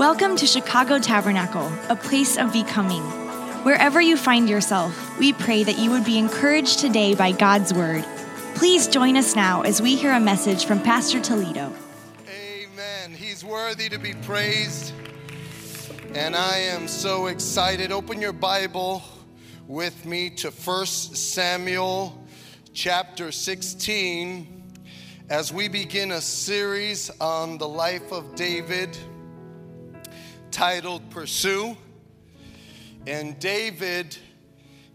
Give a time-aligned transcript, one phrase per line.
[0.00, 3.02] Welcome to Chicago Tabernacle, a place of becoming.
[3.64, 8.02] Wherever you find yourself, we pray that you would be encouraged today by God's word.
[8.54, 11.70] Please join us now as we hear a message from Pastor Toledo.
[12.30, 13.12] Amen.
[13.12, 14.94] He's worthy to be praised.
[16.14, 17.92] And I am so excited.
[17.92, 19.02] Open your Bible
[19.68, 22.26] with me to 1 Samuel
[22.72, 24.80] chapter 16
[25.28, 28.96] as we begin a series on the life of David
[30.50, 31.76] titled Pursue.
[33.06, 34.16] And David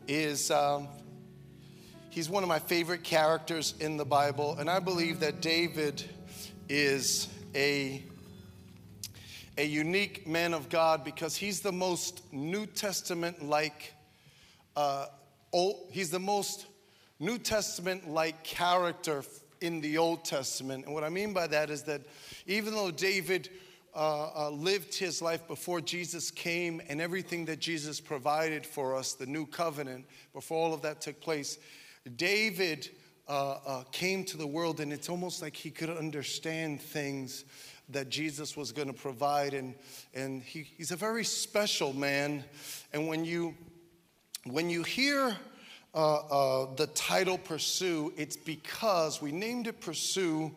[0.08, 0.88] is, um,
[2.10, 4.58] he's one of my favorite characters in the Bible.
[4.60, 6.04] And I believe that David
[6.68, 8.04] is a,
[9.58, 13.94] a unique man of God because he's the most New Testament like,
[14.76, 15.06] uh,
[15.90, 16.66] he's the most
[17.20, 19.24] New Testament like character
[19.62, 20.86] in the Old Testament.
[20.86, 22.02] And what I mean by that is that
[22.46, 23.50] even though David
[23.96, 29.14] uh, uh, lived his life before Jesus came and everything that Jesus provided for us,
[29.14, 31.58] the new covenant, before all of that took place,
[32.18, 32.90] David
[33.28, 37.46] uh, uh, came to the world and it's almost like he could understand things
[37.90, 39.54] that Jesus was going to provide.
[39.54, 39.76] And,
[40.14, 42.44] and he, he's a very special man.
[42.94, 43.56] And when you,
[44.44, 45.36] when you hear
[45.94, 50.52] uh, uh, the title Pursue, it's because we named it Pursue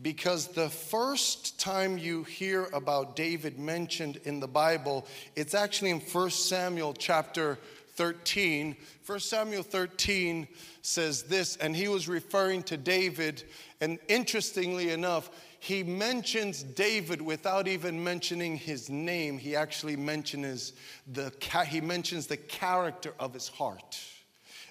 [0.00, 6.00] because the first time you hear about David mentioned in the Bible, it's actually in
[6.00, 7.58] 1 Samuel chapter
[7.96, 8.76] 13.
[9.04, 10.46] 1 Samuel 13
[10.82, 13.42] says this, and he was referring to David.
[13.80, 19.36] And interestingly enough, he mentions David without even mentioning his name.
[19.36, 20.74] He actually mentions
[21.12, 21.32] the,
[21.66, 23.98] he mentions the character of his heart.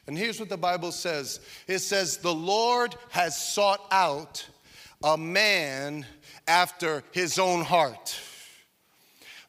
[0.07, 4.47] And here's what the Bible says it says, The Lord has sought out
[5.03, 6.05] a man
[6.47, 8.19] after his own heart.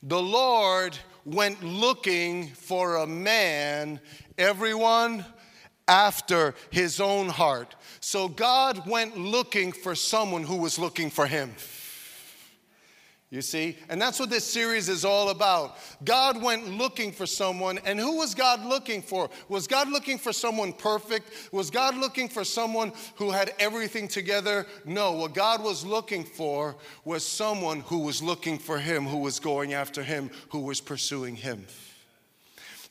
[0.03, 4.01] The Lord went looking for a man,
[4.37, 5.25] everyone
[5.87, 7.75] after his own heart.
[8.01, 11.55] So God went looking for someone who was looking for him.
[13.31, 13.77] You see?
[13.91, 15.77] And that's what this series is all about.
[16.03, 19.29] God went looking for someone, and who was God looking for?
[19.51, 21.53] Was God looking for someone perfect?
[21.53, 24.67] Was God looking for someone who had everything together?
[24.87, 29.39] No, what God was looking for was someone who was looking for Him, who was
[29.39, 31.67] going after Him, who was pursuing Him.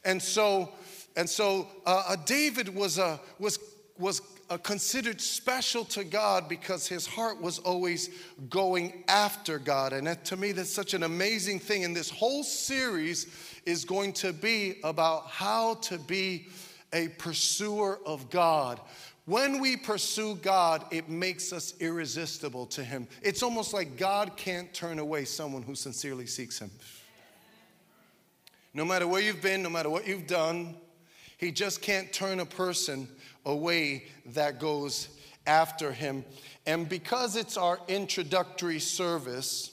[0.05, 0.71] And so,
[1.15, 3.57] and so uh, uh David was, a, was,
[3.97, 8.09] was Uh, considered special to God because his heart was always
[8.49, 9.91] going after God.
[9.91, 11.83] And that, to me, that's such an amazing thing.
[11.83, 13.27] And this whole series
[13.65, 16.47] is going to be about how to be
[16.93, 18.79] a pursuer of God.
[19.25, 23.09] When we pursue God, it makes us irresistible to Him.
[23.21, 26.71] It's almost like God can't turn away someone who sincerely seeks Him.
[28.73, 30.75] No matter where you've been, no matter what you've done,
[31.37, 33.09] He just can't turn a person
[33.47, 34.03] a way
[34.33, 35.07] that goes
[35.47, 36.25] after him.
[36.65, 39.71] And because it's our introductory service,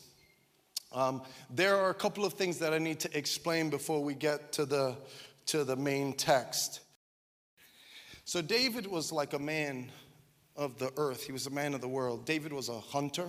[0.93, 4.53] um, there are a couple of things that I need to explain before we get
[4.53, 4.97] to the,
[5.47, 6.81] to the main text.
[8.25, 9.91] So, David was like a man
[10.57, 12.25] of the earth, he was a man of the world.
[12.25, 13.29] David was a hunter,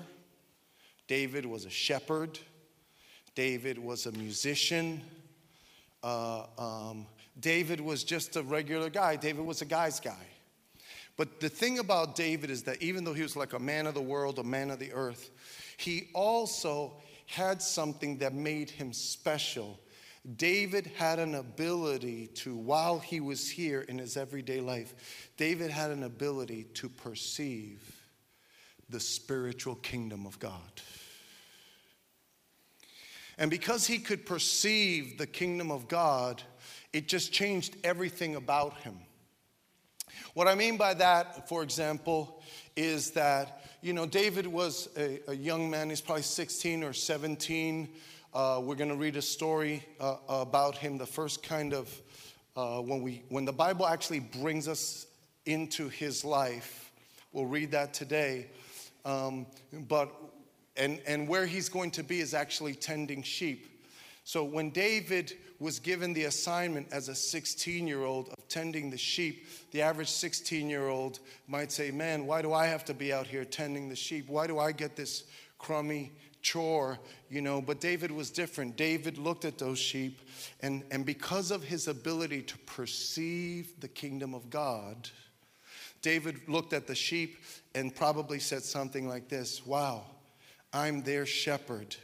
[1.07, 2.37] David was a shepherd,
[3.33, 5.01] David was a musician.
[6.03, 7.07] Uh, um,
[7.39, 9.15] David was just a regular guy.
[9.15, 10.27] David was a guy's guy.
[11.17, 13.93] But the thing about David is that even though he was like a man of
[13.93, 15.29] the world, a man of the earth,
[15.77, 16.93] he also
[17.25, 19.79] had something that made him special.
[20.35, 25.91] David had an ability to, while he was here in his everyday life, David had
[25.91, 28.01] an ability to perceive
[28.89, 30.81] the spiritual kingdom of God.
[33.37, 36.41] And because he could perceive the kingdom of God,
[36.93, 38.97] it just changed everything about him.
[40.33, 42.41] What I mean by that, for example,
[42.75, 47.89] is that, you know, David was a, a young man, he's probably 16 or 17.
[48.33, 52.01] Uh, we're going to read a story uh, about him, the first kind of,
[52.57, 55.07] uh, when, we, when the Bible actually brings us
[55.45, 56.91] into his life.
[57.31, 58.47] We'll read that today.
[59.05, 59.45] Um,
[59.87, 60.11] but,
[60.75, 63.83] and, and where he's going to be is actually tending sheep.
[64.25, 68.97] So when David was given the assignment as a 16 year old of tending the
[68.97, 73.13] sheep, the average 16 year old might say, Man, why do I have to be
[73.13, 74.27] out here tending the sheep?
[74.27, 75.23] Why do I get this
[75.57, 76.11] crummy
[76.41, 76.99] chore?
[77.29, 78.75] You know, but David was different.
[78.75, 80.19] David looked at those sheep,
[80.61, 85.09] and, and because of his ability to perceive the kingdom of God,
[86.01, 87.37] David looked at the sheep
[87.73, 90.03] and probably said something like this Wow,
[90.73, 91.95] I'm their shepherd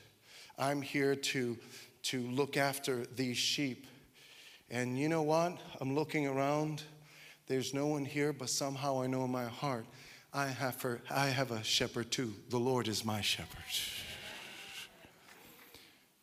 [0.61, 1.57] I'm here to,
[2.03, 3.87] to look after these sheep.
[4.69, 5.57] And you know what?
[5.79, 6.83] I'm looking around.
[7.47, 9.85] There's no one here, but somehow I know in my heart
[10.33, 12.33] I have, for, I have a shepherd too.
[12.49, 13.59] The Lord is my shepherd.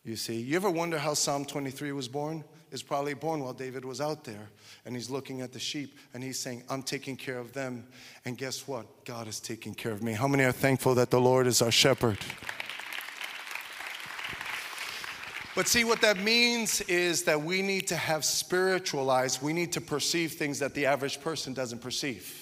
[0.03, 2.43] You see, you ever wonder how Psalm 23 was born?
[2.71, 4.49] It's probably born while David was out there
[4.85, 7.85] and he's looking at the sheep and he's saying, I'm taking care of them.
[8.25, 9.05] And guess what?
[9.05, 10.13] God is taking care of me.
[10.13, 12.17] How many are thankful that the Lord is our shepherd?
[15.59, 19.41] But see, what that means is that we need to have spiritual eyes.
[19.41, 22.33] We need to perceive things that the average person doesn't perceive.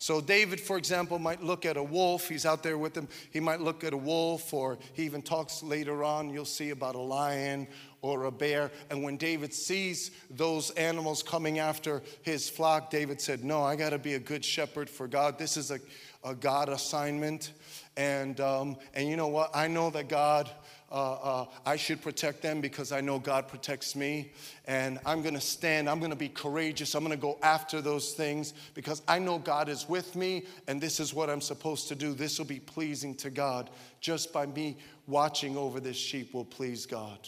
[0.00, 2.28] So, David, for example, might look at a wolf.
[2.28, 3.06] He's out there with him.
[3.30, 6.96] He might look at a wolf, or he even talks later on, you'll see about
[6.96, 7.68] a lion
[8.00, 8.72] or a bear.
[8.90, 13.90] And when David sees those animals coming after his flock, David said, No, I got
[13.90, 15.38] to be a good shepherd for God.
[15.38, 15.78] This is a,
[16.24, 17.52] a God assignment.
[17.96, 19.52] And, um, and you know what?
[19.54, 20.50] I know that God
[20.92, 24.32] uh, uh, I should protect them because I know God protects me.
[24.66, 27.80] And I'm going to stand, I'm going to be courageous, I'm going to go after
[27.80, 31.88] those things because I know God is with me and this is what I'm supposed
[31.88, 32.12] to do.
[32.12, 33.70] This will be pleasing to God.
[34.00, 37.18] Just by me watching over this sheep will please God.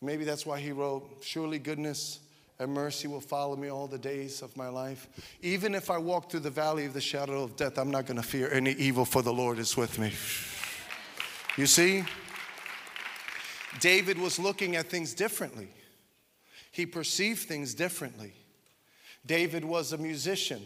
[0.00, 2.20] Maybe that's why he wrote, Surely goodness
[2.60, 5.08] and mercy will follow me all the days of my life.
[5.42, 8.20] Even if I walk through the valley of the shadow of death, I'm not going
[8.20, 10.12] to fear any evil, for the Lord is with me.
[11.58, 12.02] You see,
[13.80, 15.68] David was looking at things differently.
[16.70, 18.32] He perceived things differently.
[19.26, 20.62] David was a musician,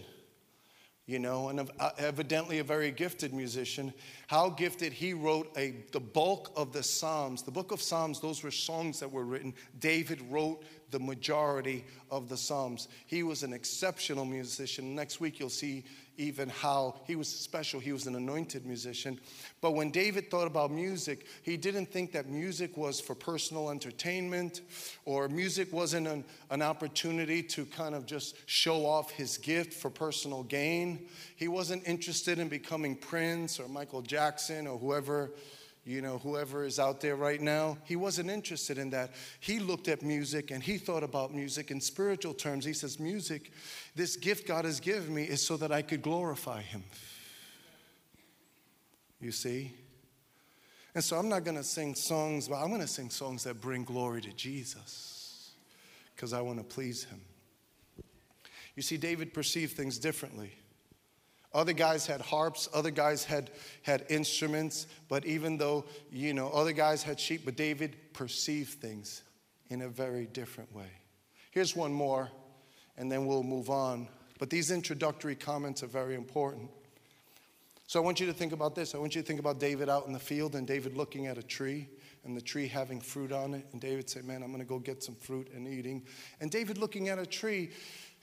[1.06, 3.92] you know, and uh, evidently a very gifted musician.
[4.28, 7.42] How gifted he wrote a, the bulk of the Psalms.
[7.42, 9.54] The book of Psalms, those were songs that were written.
[9.80, 10.62] David wrote
[10.92, 12.86] the majority of the Psalms.
[13.06, 14.94] He was an exceptional musician.
[14.94, 15.84] Next week, you'll see
[16.18, 17.80] even how he was special.
[17.80, 19.18] He was an anointed musician.
[19.60, 24.60] But when David thought about music, he didn't think that music was for personal entertainment
[25.04, 29.90] or music wasn't an, an opportunity to kind of just show off his gift for
[29.90, 31.08] personal gain.
[31.36, 35.32] He wasn't interested in becoming Prince or Michael Jackson or whoever
[35.86, 39.12] you know, whoever is out there right now, he wasn't interested in that.
[39.38, 42.64] He looked at music and he thought about music in spiritual terms.
[42.64, 43.52] He says, Music,
[43.94, 46.82] this gift God has given me is so that I could glorify him.
[49.20, 49.72] You see?
[50.92, 53.60] And so I'm not going to sing songs, but I'm going to sing songs that
[53.60, 55.52] bring glory to Jesus
[56.16, 57.20] because I want to please him.
[58.74, 60.52] You see, David perceived things differently.
[61.56, 63.50] Other guys had harps, other guys had,
[63.80, 69.22] had instruments, but even though, you know, other guys had sheep, but David perceived things
[69.70, 70.90] in a very different way.
[71.52, 72.30] Here's one more,
[72.98, 74.06] and then we'll move on.
[74.38, 76.68] But these introductory comments are very important.
[77.86, 78.94] So I want you to think about this.
[78.94, 81.38] I want you to think about David out in the field and David looking at
[81.38, 81.88] a tree
[82.26, 83.64] and the tree having fruit on it.
[83.72, 86.04] And David said, Man, I'm going to go get some fruit and eating.
[86.40, 87.70] And David looking at a tree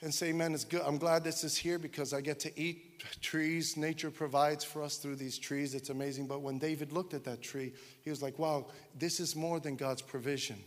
[0.00, 0.82] and say, Man, it's good.
[0.84, 3.76] I'm glad this is here because I get to eat trees.
[3.76, 5.74] Nature provides for us through these trees.
[5.74, 6.26] It's amazing.
[6.26, 8.66] But when David looked at that tree, he was like, Wow,
[8.98, 10.62] this is more than God's provision.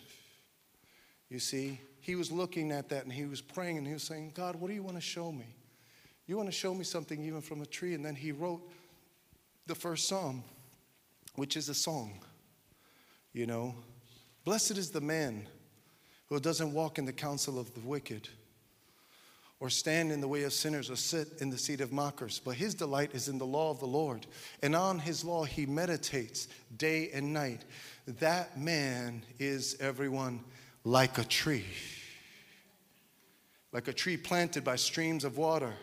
[1.29, 4.31] You see, he was looking at that and he was praying and he was saying,
[4.33, 5.55] God, what do you want to show me?
[6.25, 7.93] You want to show me something even from a tree?
[7.93, 8.61] And then he wrote
[9.65, 10.43] the first psalm,
[11.35, 12.19] which is a song.
[13.33, 13.75] You know,
[14.45, 15.47] blessed is the man
[16.27, 18.29] who doesn't walk in the counsel of the wicked
[19.59, 22.55] or stand in the way of sinners or sit in the seat of mockers, but
[22.55, 24.27] his delight is in the law of the Lord,
[24.61, 27.65] and on his law he meditates day and night.
[28.19, 30.41] That man is everyone
[30.83, 31.65] like a tree,
[33.71, 35.73] like a tree planted by streams of water,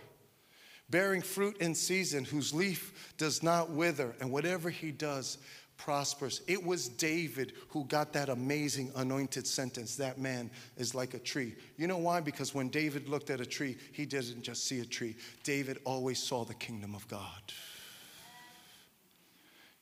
[0.89, 5.39] bearing fruit in season, whose leaf does not wither, and whatever he does
[5.77, 6.43] prospers.
[6.47, 11.55] It was David who got that amazing anointed sentence that man is like a tree.
[11.77, 12.21] You know why?
[12.21, 16.23] Because when David looked at a tree, he didn't just see a tree, David always
[16.23, 17.53] saw the kingdom of God.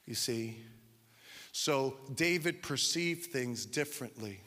[0.07, 0.59] You see?
[1.53, 4.41] So David perceived things differently.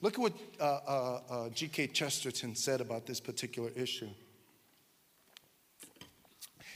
[0.00, 1.88] Look at what uh, uh, uh, G.K.
[1.88, 4.10] Chesterton said about this particular issue.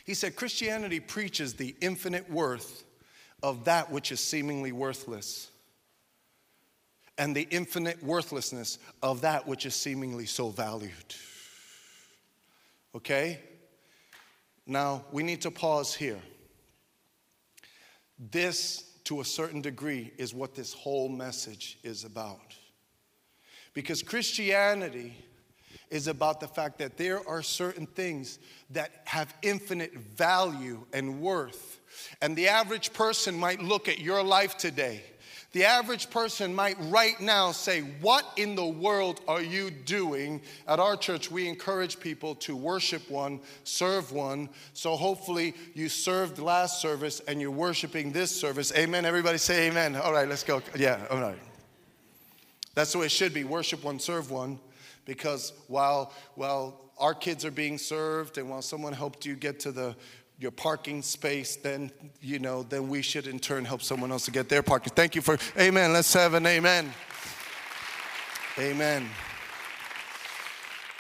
[0.05, 2.85] He said Christianity preaches the infinite worth
[3.43, 5.51] of that which is seemingly worthless
[7.19, 10.93] and the infinite worthlessness of that which is seemingly so valued.
[12.95, 13.41] Okay?
[14.67, 16.21] Now, we need to pause here.
[18.19, 22.55] This, to a certain degree, is what this whole message is about.
[23.75, 25.17] Because Christianity
[25.91, 28.39] is about the fact that there are certain things
[28.71, 31.78] that have infinite value and worth.
[32.21, 35.03] And the average person might look at your life today
[35.53, 40.43] the average person might right now say, What in the world are you doing?
[40.67, 44.51] At our church, we encourage people to worship one, serve one.
[44.75, 48.73] So hopefully you served last service and you're worshiping this service.
[48.77, 49.07] Amen.
[49.07, 49.97] Everybody say amen.
[49.97, 50.63] All right, let's go.
[50.77, 51.39] Yeah, all right.
[52.75, 54.61] That's the way it should be worship one, serve one.
[55.07, 59.73] Because while, while our kids are being served and while someone helped you get to
[59.73, 59.97] the
[60.39, 61.91] your parking space, then
[62.21, 64.93] you know, then we should in turn help someone else to get their parking.
[64.95, 65.93] Thank you for amen.
[65.93, 66.93] Let's have an amen.
[68.59, 69.09] Amen.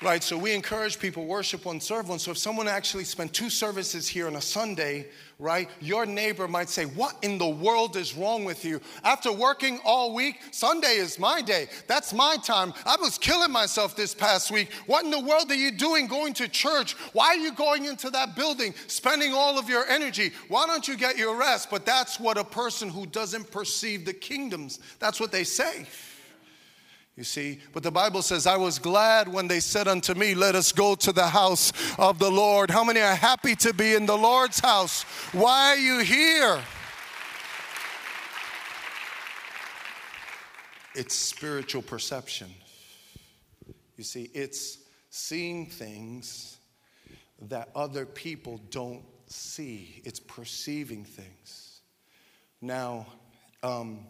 [0.00, 2.20] Right, so we encourage people worship one, serve one.
[2.20, 5.08] So if someone actually spent two services here on a Sunday,
[5.40, 8.80] right, your neighbor might say, What in the world is wrong with you?
[9.02, 11.66] After working all week, Sunday is my day.
[11.88, 12.74] That's my time.
[12.86, 14.72] I was killing myself this past week.
[14.86, 16.92] What in the world are you doing going to church?
[17.12, 20.30] Why are you going into that building, spending all of your energy?
[20.46, 21.70] Why don't you get your rest?
[21.70, 25.86] But that's what a person who doesn't perceive the kingdoms, that's what they say.
[27.18, 30.54] You see, but the Bible says, I was glad when they said unto me, Let
[30.54, 32.70] us go to the house of the Lord.
[32.70, 35.02] How many are happy to be in the Lord's house?
[35.32, 36.62] Why are you here?
[40.94, 42.54] It's spiritual perception.
[43.96, 44.78] You see, it's
[45.10, 46.58] seeing things
[47.48, 51.80] that other people don't see, it's perceiving things.
[52.60, 53.08] Now,
[53.64, 54.06] um,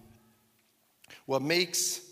[1.24, 2.02] what makes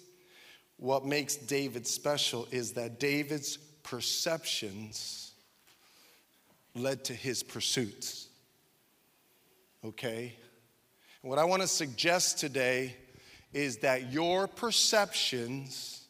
[0.79, 5.33] what makes David special is that David's perceptions
[6.75, 8.29] led to his pursuits.
[9.85, 10.35] Okay?
[11.23, 12.95] what I want to suggest today
[13.53, 16.07] is that your perceptions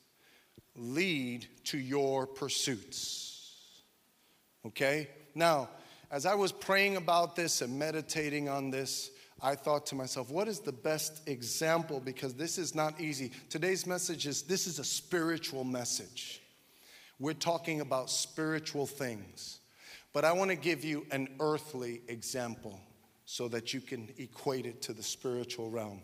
[0.77, 3.81] lead to your pursuits.
[4.67, 5.09] Okay?
[5.35, 5.71] Now,
[6.11, 10.49] as I was praying about this and meditating on this, I thought to myself, what
[10.49, 12.01] is the best example?
[12.01, 13.33] Because this is not easy.
[13.51, 16.41] Today's message is this is a spiritual message.
[17.19, 19.61] We're talking about spiritual things.
[20.15, 22.81] But I want to give you an earthly example
[23.27, 26.01] so that you can equate it to the spiritual realm.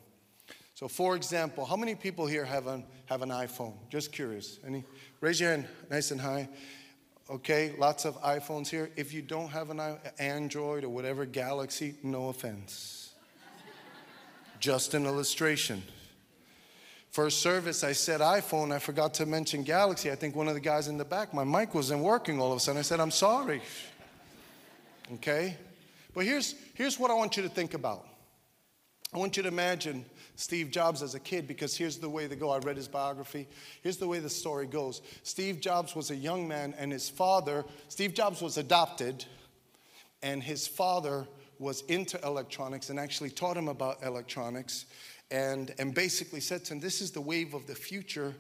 [0.74, 3.74] So, for example, how many people here have an, have an iPhone?
[3.88, 4.58] Just curious.
[4.66, 4.84] Any?
[5.20, 6.48] Raise your hand nice and high.
[7.30, 8.90] Okay, lots of iPhones here.
[8.96, 9.80] If you don't have an
[10.18, 13.01] Android or whatever Galaxy, no offense
[14.62, 15.83] just an illustration.
[17.11, 18.73] First service, I said iPhone.
[18.73, 20.11] I forgot to mention Galaxy.
[20.11, 22.59] I think one of the guys in the back, my mic wasn't working all of
[22.59, 22.78] a sudden.
[22.78, 23.61] I said, I'm sorry.
[25.14, 25.57] Okay?
[26.14, 28.07] But here's, here's what I want you to think about.
[29.12, 30.04] I want you to imagine
[30.37, 32.50] Steve Jobs as a kid because here's the way they go.
[32.50, 33.49] I read his biography.
[33.83, 35.02] Here's the way the story goes.
[35.25, 39.25] Steve Jobs was a young man, and his father, Steve Jobs was adopted,
[40.23, 41.26] and his father
[41.62, 44.85] was into electronics and actually taught him about electronics
[45.31, 48.35] and, and basically said to him, This is the wave of the future.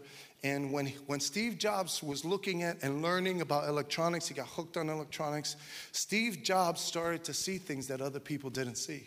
[0.44, 4.76] And when, when Steve Jobs was looking at and learning about electronics, he got hooked
[4.76, 5.56] on electronics.
[5.92, 9.06] Steve Jobs started to see things that other people didn't see.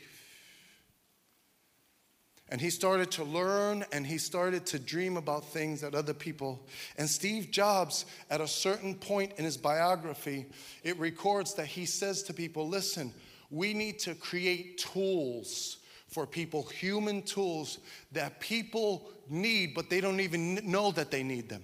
[2.50, 6.66] And he started to learn and he started to dream about things that other people.
[6.98, 10.46] And Steve Jobs, at a certain point in his biography,
[10.84, 13.14] it records that he says to people, Listen,
[13.56, 15.78] we need to create tools
[16.10, 17.80] for people, human tools
[18.12, 21.64] that people need, but they don't even know that they need them.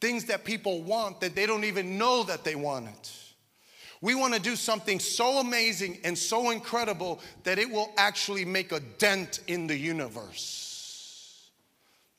[0.00, 3.12] Things that people want that they don't even know that they want it.
[4.00, 8.70] We want to do something so amazing and so incredible that it will actually make
[8.70, 11.50] a dent in the universe.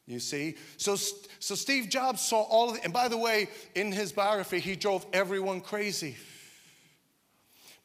[0.06, 0.56] You see?
[0.76, 2.84] So, so Steve Jobs saw all of it.
[2.84, 6.18] And by the way, in his biography, he drove everyone crazy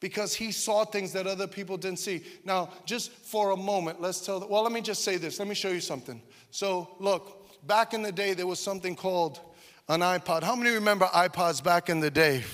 [0.01, 2.23] because he saw things that other people didn't see.
[2.45, 5.39] Now, just for a moment, let's tell, the, well, let me just say this.
[5.39, 6.21] Let me show you something.
[6.51, 9.41] So, look, back in the day, there was something called
[9.89, 10.43] an iPod.
[10.43, 12.45] How many remember iPods back in the day?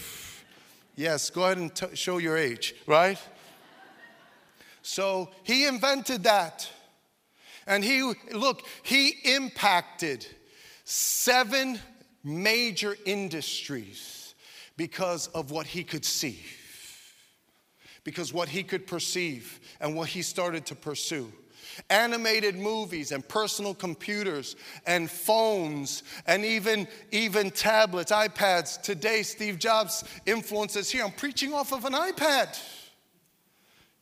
[0.95, 3.19] Yes, go ahead and t- show your age, right?
[4.83, 6.69] So, he invented that.
[7.67, 10.27] And he, look, he impacted
[10.85, 11.79] seven
[12.23, 14.35] major industries
[14.77, 16.41] because of what he could see
[18.05, 21.33] because what he could perceive and what he started to pursue.
[21.89, 24.57] Animated movies and personal computers
[24.87, 28.83] and phones and even, even tablets, iPads.
[28.83, 31.05] Today, Steve Jobs' influence is here.
[31.05, 32.59] I'm preaching off of an iPad.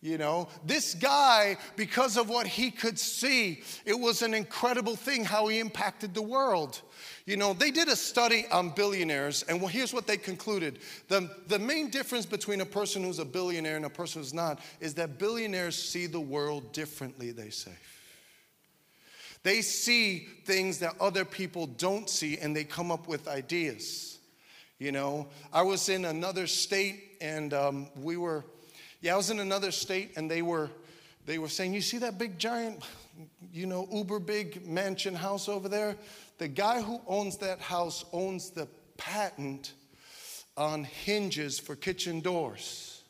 [0.02, 5.25] You know, this guy, because of what he could see, it was an incredible thing
[5.25, 6.80] how he impacted the world.
[7.27, 10.79] You know, they did a study on billionaires, and here's what they concluded.
[11.09, 14.61] The, the main difference between a person who's a billionaire and a person who's not
[14.81, 17.77] is that billionaires see the world differently, they say.
[19.43, 24.19] They see things that other people don't see, and they come up with ideas.
[24.79, 28.45] You know, I was in another state, and um, we were
[29.03, 30.71] yeah, I was in another state and they were
[31.27, 32.83] they were saying, "You see that big giant,
[33.53, 35.97] you know, uber big mansion house over there?
[36.40, 38.66] The guy who owns that house owns the
[38.97, 39.75] patent
[40.56, 43.02] on hinges for kitchen doors."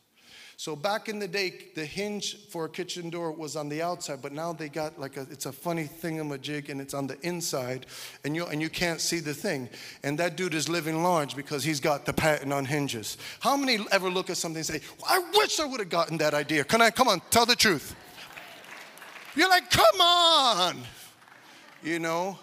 [0.56, 4.20] So back in the day, the hinge for a kitchen door was on the outside,
[4.20, 7.86] but now they got like a, it's a funny thingamajig and it's on the inside
[8.24, 9.70] and you, and you can't see the thing.
[10.02, 13.16] And that dude is living large because he's got the patent on hinges.
[13.38, 16.34] How many ever look at something and say, I wish I would have gotten that
[16.34, 16.64] idea?
[16.64, 17.94] Can I, come on, tell the truth.
[19.34, 20.82] You're like, come on,
[21.82, 22.38] you know?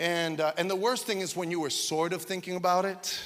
[0.00, 3.20] And, uh, and the worst thing is when you were sort of thinking about it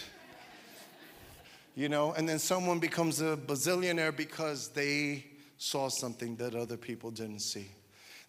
[1.77, 5.25] you know, and then someone becomes a bazillionaire because they
[5.59, 7.69] saw something that other people didn't see.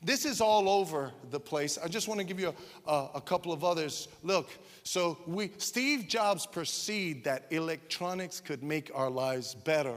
[0.01, 1.77] This is all over the place.
[1.77, 2.53] I just want to give you
[2.85, 4.07] a, a, a, couple of others.
[4.23, 4.49] Look,
[4.83, 9.95] so we, Steve Jobs perceived that electronics could make our lives better,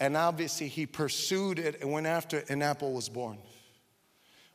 [0.00, 3.38] and obviously he pursued it and went after it, and Apple was born.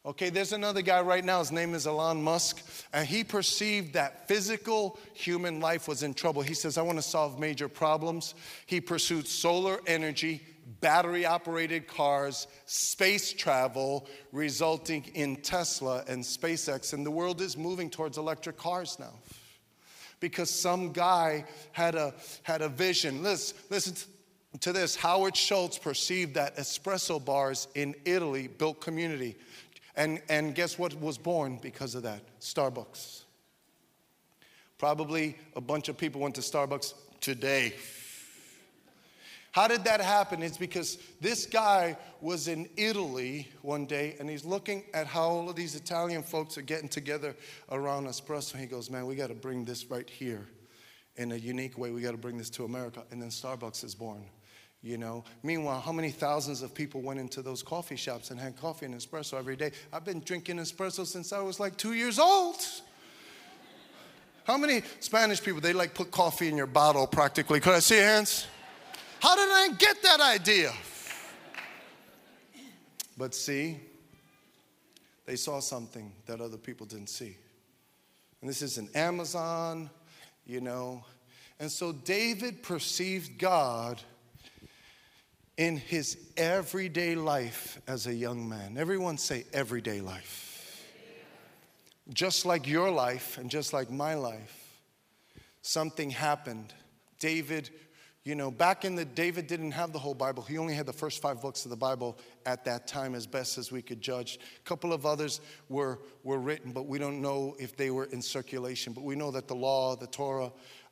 [0.03, 4.27] Okay, there's another guy right now, his name is Elon Musk, and he perceived that
[4.27, 6.41] physical human life was in trouble.
[6.41, 8.33] He says, I want to solve major problems.
[8.65, 10.41] He pursued solar energy,
[10.79, 16.93] battery operated cars, space travel, resulting in Tesla and SpaceX.
[16.93, 19.13] And the world is moving towards electric cars now.
[20.19, 23.21] Because some guy had a, had a vision.
[23.21, 23.95] Listen, listen
[24.61, 29.37] to this Howard Schultz perceived that espresso bars in Italy built community.
[29.95, 32.21] And, and guess what was born because of that?
[32.39, 33.23] Starbucks.
[34.77, 37.73] Probably a bunch of people went to Starbucks today.
[39.51, 40.41] How did that happen?
[40.41, 45.49] It's because this guy was in Italy one day and he's looking at how all
[45.49, 47.35] of these Italian folks are getting together
[47.69, 48.57] around espresso.
[48.57, 50.47] He goes, Man, we got to bring this right here
[51.17, 51.91] in a unique way.
[51.91, 53.03] We got to bring this to America.
[53.11, 54.23] And then Starbucks is born
[54.81, 55.23] you know?
[55.43, 58.95] Meanwhile how many thousands of people went into those coffee shops and had coffee and
[58.95, 59.71] espresso every day?
[59.93, 62.57] I've been drinking espresso since i was like two years old.
[64.43, 67.59] How many spanish people they like put coffee in your bottle practically?
[67.59, 68.47] Could i see hands?
[69.19, 70.71] How did i get that idea?
[73.17, 73.79] But see
[75.25, 77.37] they saw something that other people didn't see.
[78.41, 79.89] And this is in amazon
[80.45, 81.03] you know?
[81.59, 84.01] And so david perceived god
[85.57, 88.77] in his everyday life as a young man.
[88.77, 90.47] Everyone say everyday life.
[92.13, 94.81] Just like your life and just like my life,
[95.61, 96.73] something happened.
[97.19, 97.69] David,
[98.23, 100.43] you know, back in the David didn't have the whole Bible.
[100.43, 103.57] He only had the first five books of the Bible at that time, as best
[103.57, 104.39] as we could judge.
[104.59, 108.21] A couple of others were were written, but we don't know if they were in
[108.21, 108.93] circulation.
[108.93, 110.51] But we know that the law, the Torah,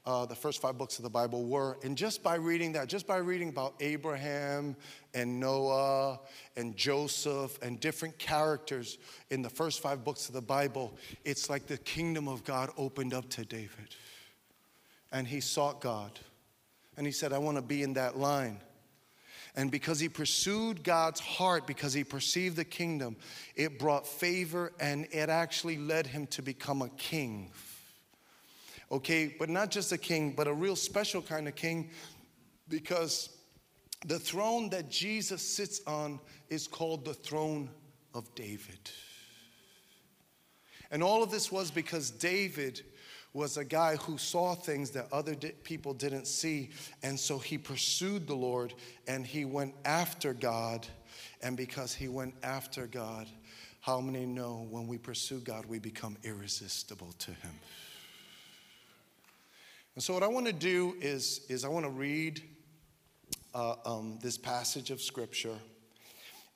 [0.09, 1.77] uh, the first five books of the Bible were.
[1.83, 4.75] And just by reading that, just by reading about Abraham
[5.13, 6.19] and Noah
[6.57, 8.97] and Joseph and different characters
[9.29, 13.13] in the first five books of the Bible, it's like the kingdom of God opened
[13.13, 13.95] up to David.
[15.11, 16.19] And he sought God.
[16.97, 18.61] And he said, I want to be in that line.
[19.55, 23.15] And because he pursued God's heart, because he perceived the kingdom,
[23.55, 27.51] it brought favor and it actually led him to become a king
[28.91, 29.35] okay?
[29.37, 31.91] But not just a king, but a real special kind of king
[32.67, 33.29] because
[34.05, 37.69] the throne that Jesus sits on is called the throne
[38.13, 38.89] of David.
[40.91, 42.81] And all of this was because David
[43.33, 46.71] was a guy who saw things that other di- people didn't see.
[47.03, 48.73] And so he pursued the Lord
[49.07, 50.87] and he went after God.
[51.41, 53.27] And because he went after God,
[53.81, 57.53] how many know when we pursue God, we become irresistible to him?
[59.99, 62.41] And so, what I want to do is, is I want to read
[63.53, 65.57] uh, um, this passage of Scripture,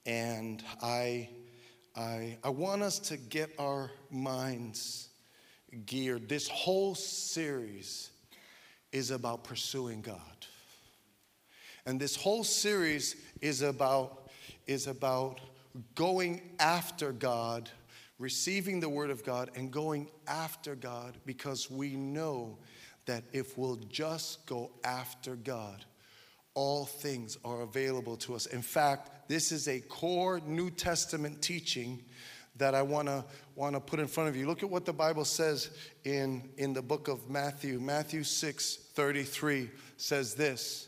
[0.05, 1.27] and I,
[1.93, 5.09] I, I want us to get our minds
[5.85, 6.29] geared.
[6.29, 8.11] This whole series
[8.93, 10.47] is about pursuing God.
[11.85, 14.29] And this whole series is about,
[14.67, 15.41] is about
[15.95, 17.69] going after God,
[18.19, 22.57] receiving the Word of God, and going after God because we know
[23.05, 25.83] that if we'll just go after God,
[26.55, 28.45] all things are available to us.
[28.45, 32.03] In fact, this is a core New Testament teaching
[32.57, 34.45] that I want to want to put in front of you.
[34.45, 35.71] Look at what the Bible says
[36.03, 37.79] in in the book of Matthew.
[37.79, 40.87] Matthew 6 33 says this.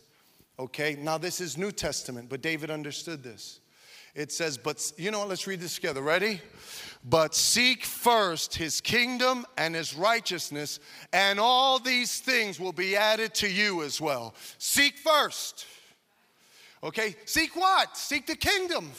[0.57, 3.59] Okay, now this is New Testament, but David understood this.
[4.15, 5.29] It says, but you know, what?
[5.29, 6.01] let's read this together.
[6.01, 6.41] Ready?
[7.07, 10.79] But seek first his kingdom and his righteousness,
[11.13, 14.33] and all these things will be added to you as well.
[14.57, 15.67] Seek first.
[16.81, 17.95] Okay, seek what?
[17.95, 18.91] Seek the kingdom.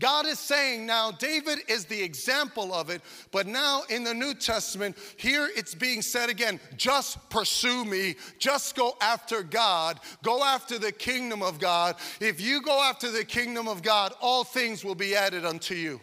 [0.00, 4.32] God is saying now, David is the example of it, but now in the New
[4.32, 10.78] Testament, here it's being said again just pursue me, just go after God, go after
[10.78, 11.96] the kingdom of God.
[12.20, 16.00] If you go after the kingdom of God, all things will be added unto you.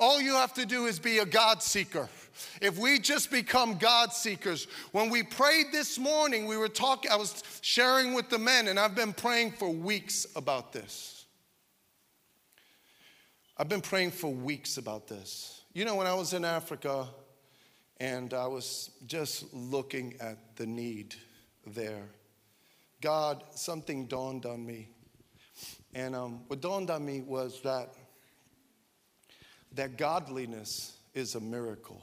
[0.00, 2.08] All you have to do is be a God seeker.
[2.60, 7.16] If we just become God seekers, when we prayed this morning, we were talking, I
[7.16, 11.19] was sharing with the men, and I've been praying for weeks about this.
[13.60, 15.60] I've been praying for weeks about this.
[15.74, 17.06] You know, when I was in Africa
[17.98, 21.14] and I was just looking at the need
[21.66, 22.04] there,
[23.02, 24.88] God, something dawned on me.
[25.92, 27.90] And um, what dawned on me was that,
[29.74, 32.00] that godliness is a miracle.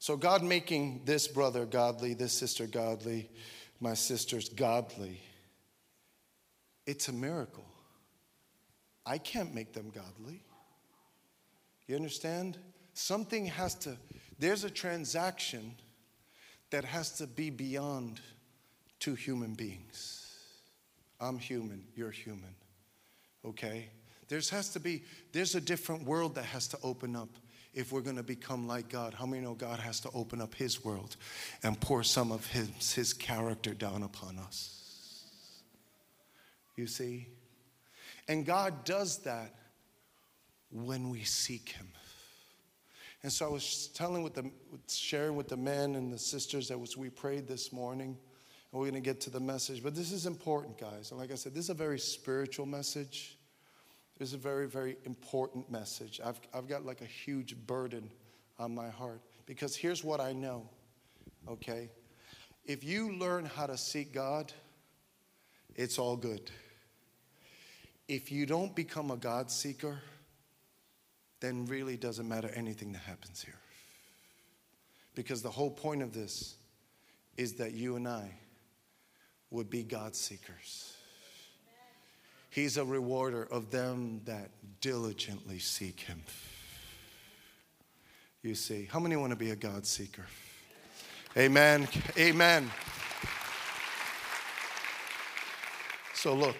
[0.00, 3.30] So, God making this brother godly, this sister godly,
[3.78, 5.20] my sister's godly,
[6.84, 7.64] it's a miracle.
[9.06, 10.42] I can't make them godly.
[11.86, 12.58] You understand?
[12.94, 13.96] Something has to,
[14.38, 15.74] there's a transaction
[16.70, 18.20] that has to be beyond
[18.98, 20.20] two human beings.
[21.20, 22.54] I'm human, you're human.
[23.44, 23.88] Okay?
[24.28, 27.28] There's has to be, there's a different world that has to open up
[27.74, 29.14] if we're going to become like God.
[29.14, 31.16] How many know God has to open up his world
[31.62, 35.24] and pour some of his, his character down upon us?
[36.76, 37.28] You see?
[38.28, 39.54] And God does that
[40.70, 41.88] when we seek Him.
[43.22, 44.50] And so I was telling with the,
[44.88, 48.18] sharing with the men and the sisters that was we prayed this morning,
[48.70, 49.82] and we're going to get to the message.
[49.82, 51.10] But this is important, guys.
[51.10, 53.38] And like I said, this is a very spiritual message.
[54.18, 56.20] This is a very, very important message.
[56.24, 58.10] I've, I've got like a huge burden
[58.58, 60.68] on my heart because here's what I know,
[61.48, 61.90] okay?
[62.66, 64.52] If you learn how to seek God,
[65.76, 66.50] it's all good
[68.08, 69.98] if you don't become a God seeker,
[71.40, 73.58] then really doesn't matter anything that happens here.
[75.14, 76.56] Because the whole point of this
[77.36, 78.30] is that you and I
[79.50, 80.94] would be God seekers.
[82.50, 86.22] He's a rewarder of them that diligently seek Him.
[88.42, 90.26] You see, how many want to be a God seeker?
[91.36, 91.88] Amen.
[92.16, 92.70] Amen.
[96.14, 96.56] So, look,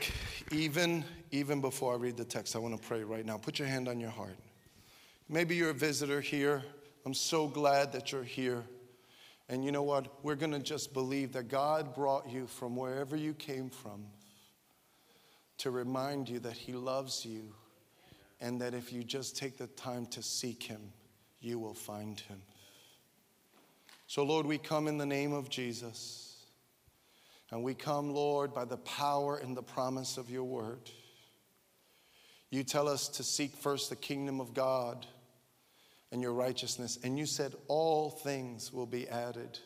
[0.54, 3.36] even even before I read the text, I want to pray right now.
[3.36, 4.36] Put your hand on your heart.
[5.28, 6.62] Maybe you're a visitor here.
[7.04, 8.62] I'm so glad that you're here.
[9.48, 10.24] And you know what?
[10.24, 14.04] We're going to just believe that God brought you from wherever you came from
[15.58, 17.52] to remind you that He loves you
[18.40, 20.92] and that if you just take the time to seek Him,
[21.40, 22.40] you will find Him.
[24.06, 26.23] So, Lord, we come in the name of Jesus.
[27.54, 30.90] And we come, Lord, by the power and the promise of your word.
[32.50, 35.06] You tell us to seek first the kingdom of God
[36.10, 36.98] and your righteousness.
[37.04, 39.60] And you said all things will be added.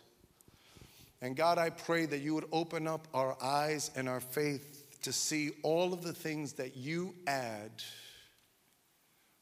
[1.23, 5.11] And God, I pray that you would open up our eyes and our faith to
[5.11, 7.73] see all of the things that you add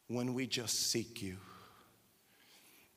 [0.06, 1.37] when we just seek you.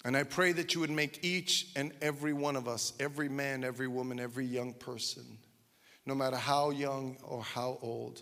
[0.06, 3.64] And I pray that you would make each and every one of us, every man,
[3.64, 5.38] every woman, every young person,
[6.06, 8.22] no matter how young or how old,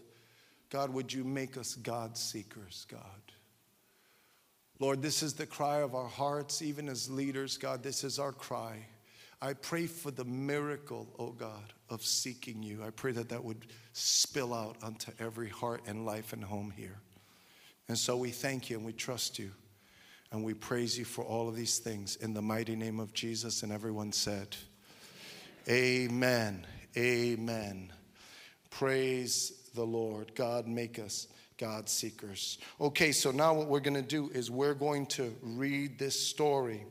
[0.70, 3.02] God, would you make us God seekers, God?
[4.80, 8.32] Lord, this is the cry of our hearts, even as leaders, God, this is our
[8.32, 8.86] cry.
[9.40, 12.84] I pray for the miracle, oh God, of seeking you.
[12.84, 17.00] I pray that that would spill out onto every heart and life and home here.
[17.88, 19.52] And so we thank you and we trust you
[20.32, 23.63] and we praise you for all of these things in the mighty name of Jesus.
[23.63, 24.56] And everyone said,
[25.70, 26.66] Amen.
[26.96, 27.92] Amen.
[28.70, 30.34] Praise the Lord.
[30.36, 32.58] God, make us God seekers.
[32.80, 36.84] Okay, so now what we're going to do is we're going to read this story.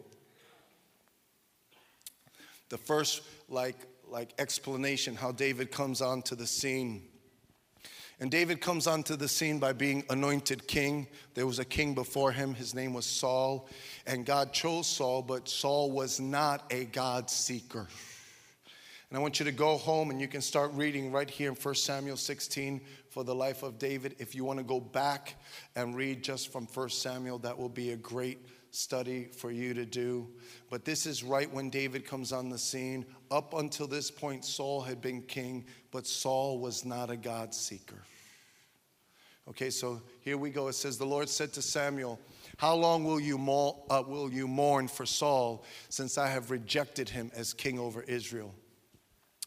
[2.69, 3.77] The first, like,
[4.09, 7.03] like explanation how David comes onto the scene.
[8.19, 11.07] And David comes onto the scene by being anointed king.
[11.35, 12.55] There was a king before him.
[12.55, 13.69] His name was Saul.
[14.07, 17.87] And God chose Saul, but Saul was not a God seeker.
[19.11, 21.55] And I want you to go home and you can start reading right here in
[21.55, 24.17] 1 Samuel 16 for the life of David.
[24.19, 25.37] If you want to go back
[25.77, 28.39] and read just from 1 Samuel, that will be a great
[28.77, 30.29] study for you to do.
[30.71, 33.07] But this is right when David comes on the scene.
[33.31, 38.03] Up until this point, Saul had been king, but Saul was not a God seeker.
[39.49, 40.69] Okay, so here we go.
[40.69, 42.21] It says, The Lord said to Samuel,
[42.59, 47.09] How long will you, mourn, uh, will you mourn for Saul, since I have rejected
[47.09, 48.53] him as king over Israel?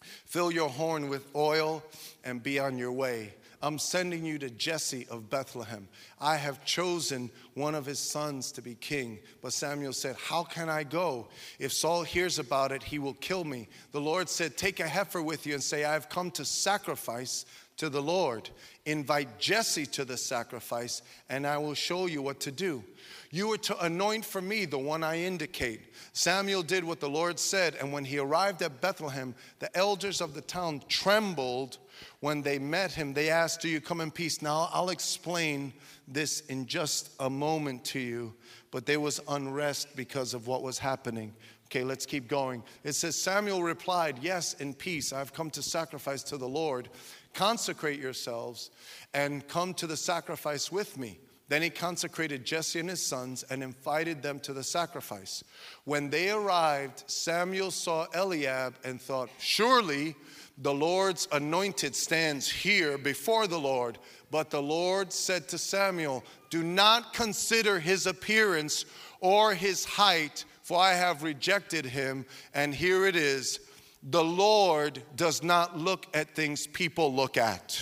[0.02, 1.84] Fill your horn with oil
[2.24, 3.34] and be on your way.
[3.62, 5.89] I'm sending you to Jesse of Bethlehem.
[6.19, 9.19] I have chosen one of his sons to be king.
[9.41, 11.28] But Samuel said, How can I go?
[11.60, 13.67] If Saul hears about it, he will kill me.
[13.91, 17.45] The Lord said, Take a heifer with you and say, I have come to sacrifice
[17.78, 18.50] to the Lord.
[18.86, 22.84] Invite Jesse to the sacrifice, and I will show you what to do.
[23.32, 25.82] You are to anoint for me the one I indicate.
[26.13, 30.34] Samuel did what the Lord said, and when he arrived at Bethlehem, the elders of
[30.34, 31.78] the town trembled
[32.22, 33.13] when they met him.
[33.13, 34.42] They asked, Do you come in peace?
[34.42, 35.74] Now, I'll explain
[36.08, 38.34] this in just a moment to you,
[38.72, 41.36] but there was unrest because of what was happening.
[41.68, 42.63] Okay, let's keep going.
[42.84, 45.13] It says, Samuel replied, Yes, in peace.
[45.13, 46.89] I've come to sacrifice to the Lord.
[47.36, 48.72] Consecrate yourselves
[49.13, 51.20] and come to the sacrifice with me.
[51.49, 55.43] Then he consecrated Jesse and his sons and invited them to the sacrifice.
[55.83, 60.15] When they arrived, Samuel saw Eliab and thought, Surely
[60.59, 63.97] the Lord's anointed stands here before the Lord.
[64.29, 68.85] But the Lord said to Samuel, Do not consider his appearance
[69.19, 72.25] or his height, for I have rejected him.
[72.53, 73.59] And here it is
[74.03, 77.81] the Lord does not look at things people look at.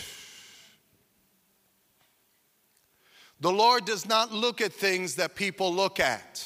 [3.40, 6.44] The Lord does not look at things that people look at.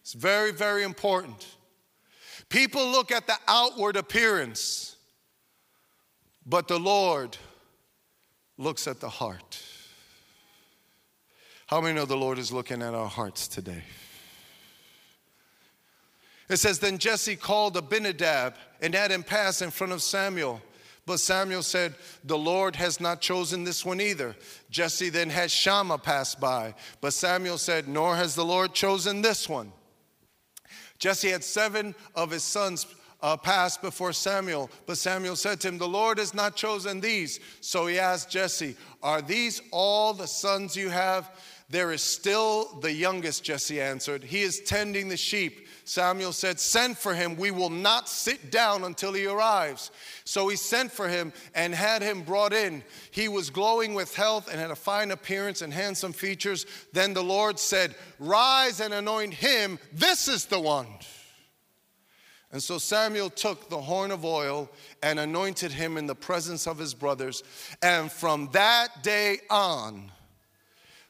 [0.00, 1.46] It's very, very important.
[2.48, 4.96] People look at the outward appearance,
[6.46, 7.36] but the Lord
[8.58, 9.62] looks at the heart.
[11.66, 13.82] How many know the Lord is looking at our hearts today?
[16.48, 20.60] It says, Then Jesse called Abinadab and had him pass in front of Samuel.
[21.04, 24.36] But Samuel said, The Lord has not chosen this one either.
[24.70, 26.74] Jesse then had Shammah pass by.
[27.00, 29.72] But Samuel said, Nor has the Lord chosen this one.
[30.98, 32.86] Jesse had seven of his sons
[33.20, 34.70] uh, pass before Samuel.
[34.86, 37.40] But Samuel said to him, The Lord has not chosen these.
[37.60, 41.30] So he asked Jesse, Are these all the sons you have?
[41.68, 44.22] There is still the youngest, Jesse answered.
[44.22, 45.66] He is tending the sheep.
[45.84, 47.36] Samuel said, Send for him.
[47.36, 49.90] We will not sit down until he arrives.
[50.24, 52.82] So he sent for him and had him brought in.
[53.10, 56.66] He was glowing with health and had a fine appearance and handsome features.
[56.92, 59.78] Then the Lord said, Rise and anoint him.
[59.92, 60.86] This is the one.
[62.52, 64.70] And so Samuel took the horn of oil
[65.02, 67.42] and anointed him in the presence of his brothers.
[67.82, 70.12] And from that day on,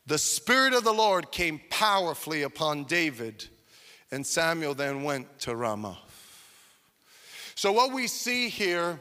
[0.07, 3.49] the Spirit of the Lord came powerfully upon David
[4.12, 5.98] and Samuel then went to Ramah.
[7.55, 9.01] So, what we see here,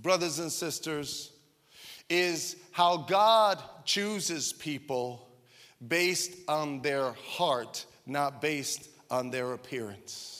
[0.00, 1.32] brothers and sisters,
[2.08, 5.28] is how God chooses people
[5.86, 10.32] based on their heart, not based on their appearance.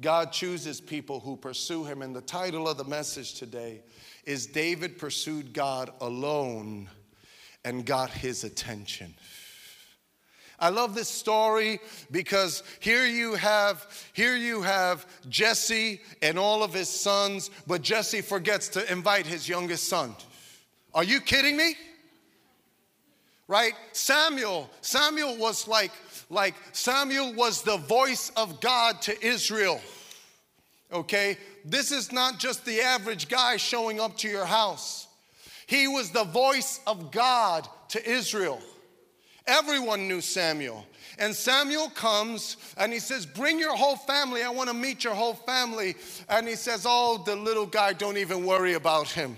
[0.00, 2.02] God chooses people who pursue Him.
[2.02, 3.82] And the title of the message today
[4.24, 6.88] is David Pursued God Alone
[7.64, 9.14] and Got His Attention.
[10.58, 16.72] I love this story because here you have here you have Jesse and all of
[16.72, 20.14] his sons, but Jesse forgets to invite his youngest son.
[20.94, 21.74] Are you kidding me?
[23.48, 23.74] Right?
[23.92, 25.92] Samuel, Samuel was like
[26.30, 29.80] like Samuel was the voice of God to Israel.
[30.92, 31.36] Okay?
[31.64, 35.08] This is not just the average guy showing up to your house.
[35.66, 38.60] He was the voice of God to Israel.
[39.46, 40.86] Everyone knew Samuel.
[41.18, 44.42] And Samuel comes and he says, Bring your whole family.
[44.42, 45.96] I want to meet your whole family.
[46.28, 49.36] And he says, Oh, the little guy, don't even worry about him.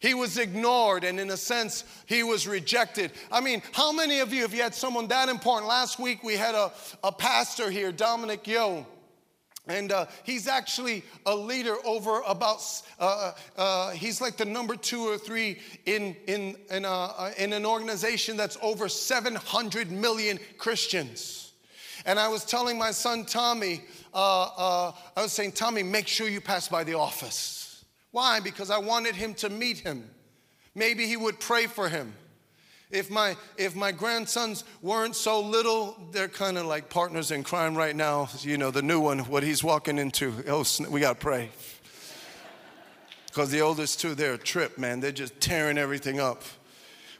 [0.00, 3.10] He was ignored, and in a sense, he was rejected.
[3.32, 5.66] I mean, how many of you, have you had someone that important?
[5.66, 6.70] Last week we had a,
[7.02, 8.86] a pastor here, Dominic Yeo.
[9.68, 12.62] And uh, he's actually a leader over about,
[12.98, 17.52] uh, uh, he's like the number two or three in, in, in, uh, uh, in
[17.52, 21.52] an organization that's over 700 million Christians.
[22.06, 23.82] And I was telling my son Tommy,
[24.14, 27.84] uh, I was saying, Tommy, make sure you pass by the office.
[28.10, 28.40] Why?
[28.40, 30.08] Because I wanted him to meet him.
[30.74, 32.14] Maybe he would pray for him.
[32.90, 37.76] If my if my grandsons weren't so little, they're kind of like partners in crime
[37.76, 38.30] right now.
[38.40, 40.32] You know, the new one, what he's walking into.
[40.48, 41.50] Oh, we got to pray.
[43.26, 45.00] Because the oldest two, they're a trip, man.
[45.00, 46.42] They're just tearing everything up.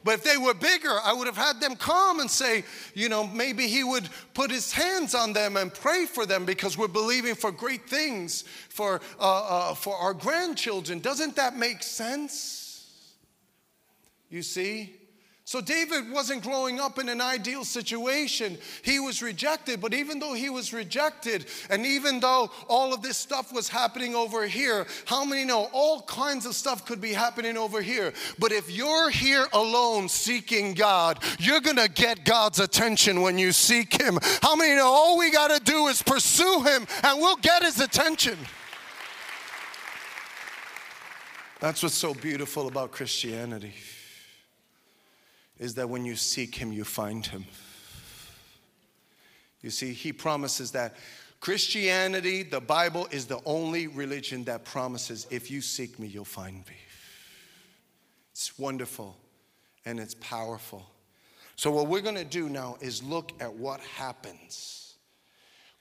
[0.04, 3.26] But if they were bigger, I would have had them come and say, you know,
[3.26, 7.34] maybe he would put his hands on them and pray for them because we're believing
[7.34, 11.00] for great things for, uh, uh, for our grandchildren.
[11.00, 13.14] Doesn't that make sense?
[14.30, 14.97] You see?
[15.48, 18.58] So David wasn't growing up in an ideal situation.
[18.82, 23.16] He was rejected, but even though he was rejected, and even though all of this
[23.16, 27.56] stuff was happening over here, how many know all kinds of stuff could be happening
[27.56, 28.12] over here?
[28.38, 33.98] But if you're here alone seeking God, you're gonna get God's attention when you seek
[33.98, 34.18] Him.
[34.42, 38.36] How many know all we gotta do is pursue Him and we'll get His attention?
[41.58, 43.72] That's what's so beautiful about Christianity
[45.58, 47.44] is that when you seek Him, you find Him.
[49.60, 50.96] You see, He promises that.
[51.40, 56.66] Christianity, the Bible, is the only religion that promises if you seek me, you'll find
[56.66, 56.74] me.
[58.32, 59.16] It's wonderful
[59.84, 60.86] and it's powerful.
[61.56, 64.94] So, what we're going to do now is look at what happens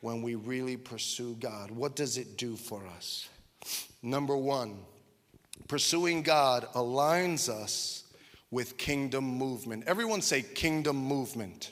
[0.02, 1.72] when we really pursue God.
[1.72, 3.28] What does it do for us?
[4.02, 4.80] Number one,
[5.68, 8.04] pursuing God aligns us
[8.52, 9.84] with kingdom movement.
[9.88, 11.72] Everyone say kingdom movement.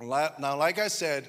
[0.00, 1.28] Now, like I said,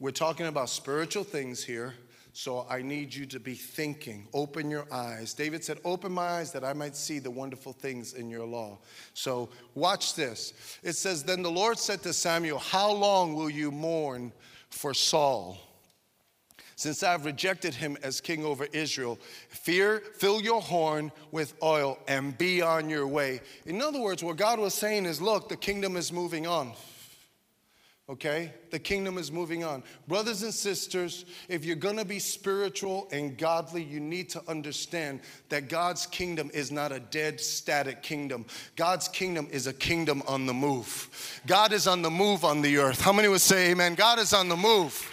[0.00, 1.94] we're talking about spiritual things here.
[2.32, 4.28] So I need you to be thinking.
[4.34, 5.32] Open your eyes.
[5.32, 8.78] David said, Open my eyes that I might see the wonderful things in your law.
[9.14, 10.52] So watch this.
[10.82, 14.34] It says, Then the Lord said to Samuel, How long will you mourn
[14.68, 15.58] for Saul?
[16.76, 22.36] Since I've rejected him as king over Israel, fear, fill your horn with oil and
[22.36, 23.40] be on your way.
[23.64, 26.74] In other words, what God was saying is, look, the kingdom is moving on.
[28.10, 28.52] Okay?
[28.70, 29.82] The kingdom is moving on.
[30.06, 35.70] Brothers and sisters, if you're gonna be spiritual and godly, you need to understand that
[35.70, 38.44] God's kingdom is not a dead, static kingdom.
[38.76, 41.40] God's kingdom is a kingdom on the move.
[41.46, 43.00] God is on the move on the earth.
[43.00, 43.94] How many would say amen?
[43.94, 45.10] God is on the move.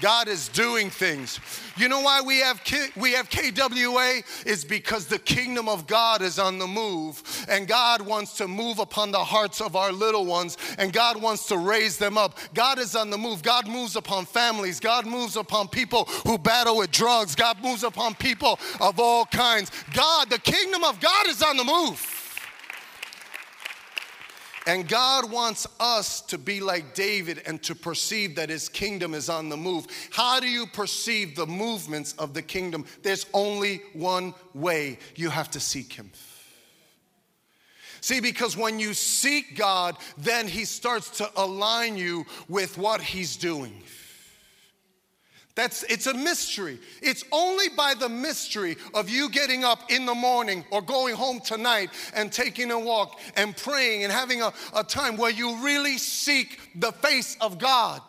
[0.00, 1.40] God is doing things.
[1.76, 6.20] You know why we have K- we have KWA is because the kingdom of God
[6.20, 10.26] is on the move and God wants to move upon the hearts of our little
[10.26, 12.38] ones and God wants to raise them up.
[12.52, 13.42] God is on the move.
[13.42, 14.80] God moves upon families.
[14.80, 17.34] God moves upon people who battle with drugs.
[17.34, 19.70] God moves upon people of all kinds.
[19.94, 22.25] God, the kingdom of God is on the move.
[24.66, 29.28] And God wants us to be like David and to perceive that his kingdom is
[29.28, 29.86] on the move.
[30.10, 32.84] How do you perceive the movements of the kingdom?
[33.04, 36.10] There's only one way you have to seek him.
[38.00, 43.36] See, because when you seek God, then he starts to align you with what he's
[43.36, 43.82] doing.
[45.56, 46.78] That's it's a mystery.
[47.02, 51.40] It's only by the mystery of you getting up in the morning or going home
[51.40, 55.96] tonight and taking a walk and praying and having a, a time where you really
[55.96, 58.02] seek the face of God.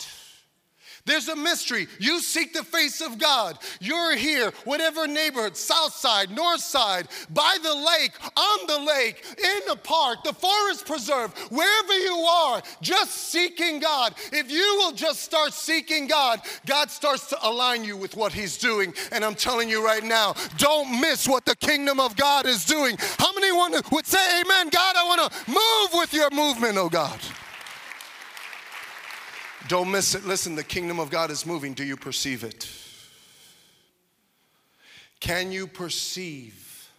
[1.07, 1.87] There's a mystery.
[1.99, 3.57] You seek the face of God.
[3.79, 9.59] You're here, whatever neighborhood, south side, north side, by the lake, on the lake, in
[9.67, 14.13] the park, the forest preserve, wherever you are, just seeking God.
[14.31, 18.57] If you will just start seeking God, God starts to align you with what He's
[18.57, 18.93] doing.
[19.11, 22.97] And I'm telling you right now, don't miss what the kingdom of God is doing.
[23.17, 23.47] How many
[23.91, 24.69] would say, Amen?
[24.69, 27.19] God, I want to move with your movement, oh God.
[29.67, 30.25] Don't miss it.
[30.25, 31.73] Listen, the kingdom of God is moving.
[31.73, 32.69] Do you perceive it?
[35.19, 36.89] Can you perceive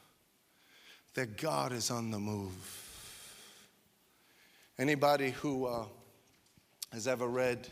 [1.15, 2.53] that God is on the move?
[4.79, 5.85] Anybody who uh,
[6.93, 7.69] has ever read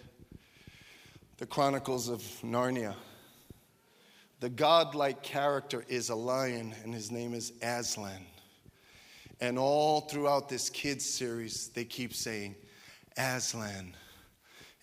[1.37, 2.95] the Chronicles of Narnia,
[4.41, 8.25] the godlike character is a lion, and his name is Aslan.
[9.43, 12.55] And all throughout this kids series, they keep saying,
[13.19, 13.95] Aslan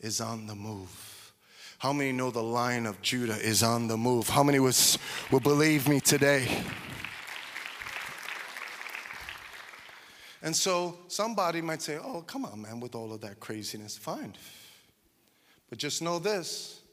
[0.03, 1.33] is on the move.
[1.79, 4.29] How many know the lion of Judah is on the move?
[4.29, 4.99] How many was,
[5.31, 6.63] will believe me today?
[10.43, 13.97] And so somebody might say, oh, come on, man, with all of that craziness.
[13.97, 14.35] Fine.
[15.71, 16.83] But just know this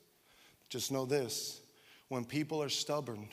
[0.70, 1.60] just know this
[2.08, 3.28] when people are stubborn,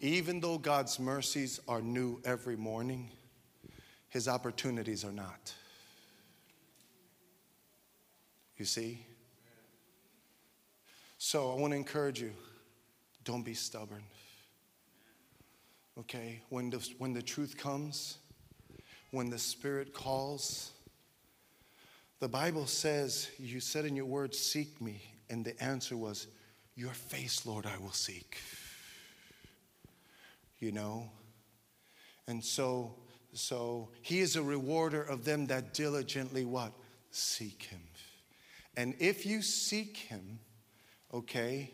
[0.00, 3.10] even though God's mercies are new every morning,
[4.08, 5.54] his opportunities are not.
[8.58, 9.06] You see?
[11.16, 12.32] So I want to encourage you
[13.24, 14.02] don't be stubborn.
[16.00, 16.42] Okay?
[16.48, 18.18] When the, when the truth comes,
[19.10, 20.72] when the Spirit calls?
[22.20, 25.02] The Bible says, You said in your word, Seek me.
[25.30, 26.26] And the answer was,
[26.74, 28.38] Your face, Lord, I will seek.
[30.58, 31.10] You know?
[32.26, 32.94] And so,
[33.32, 36.72] so he is a rewarder of them that diligently what?
[37.10, 37.80] Seek him.
[38.78, 40.38] And if you seek him,
[41.12, 41.72] okay,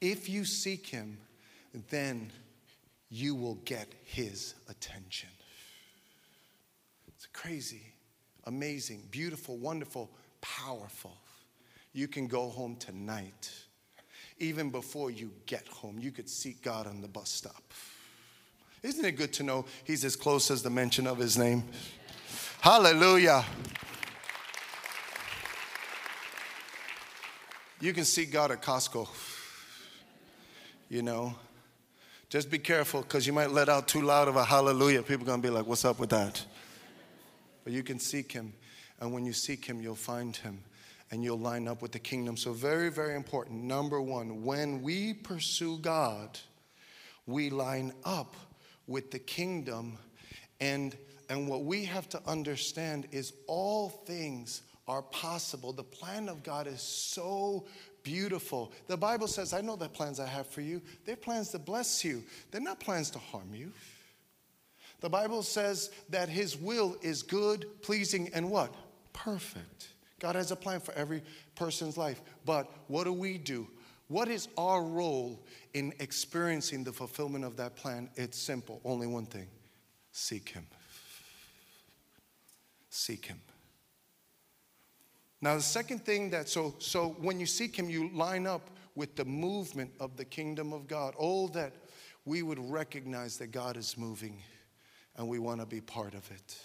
[0.00, 1.18] if you seek him,
[1.90, 2.30] then
[3.10, 5.30] you will get his attention.
[7.08, 7.82] It's crazy,
[8.44, 11.16] amazing, beautiful, wonderful, powerful.
[11.92, 13.50] You can go home tonight.
[14.38, 17.64] Even before you get home, you could seek God on the bus stop.
[18.84, 21.64] Isn't it good to know He's as close as the mention of His name?
[22.60, 23.44] Hallelujah.
[27.84, 29.06] You can seek God at Costco.
[30.88, 31.34] You know,
[32.30, 35.02] just be careful because you might let out too loud of a hallelujah.
[35.02, 36.42] People are going to be like, What's up with that?
[37.62, 38.54] But you can seek Him.
[39.00, 40.60] And when you seek Him, you'll find Him
[41.10, 42.38] and you'll line up with the kingdom.
[42.38, 43.64] So, very, very important.
[43.64, 46.38] Number one, when we pursue God,
[47.26, 48.34] we line up
[48.86, 49.98] with the kingdom.
[50.58, 50.96] And,
[51.28, 55.72] and what we have to understand is all things are possible.
[55.72, 57.66] The plan of God is so
[58.02, 58.72] beautiful.
[58.86, 60.82] The Bible says, I know the plans I have for you.
[61.04, 63.72] They're plans to bless you, they're not plans to harm you.
[65.00, 68.74] The Bible says that His will is good, pleasing, and what?
[69.12, 69.88] Perfect.
[70.18, 71.22] God has a plan for every
[71.54, 72.22] person's life.
[72.46, 73.66] But what do we do?
[74.08, 78.08] What is our role in experiencing the fulfillment of that plan?
[78.16, 79.48] It's simple only one thing
[80.12, 80.66] seek Him.
[82.88, 83.40] Seek Him.
[85.44, 89.14] Now, the second thing that, so, so when you seek Him, you line up with
[89.14, 91.12] the movement of the kingdom of God.
[91.18, 91.74] Oh, that
[92.24, 94.40] we would recognize that God is moving
[95.18, 96.58] and we want to be part of it.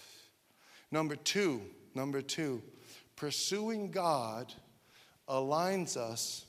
[0.91, 1.61] Number two,
[1.93, 2.63] number two,
[3.17, 4.53] pursuing God
[5.27, 6.45] aligns us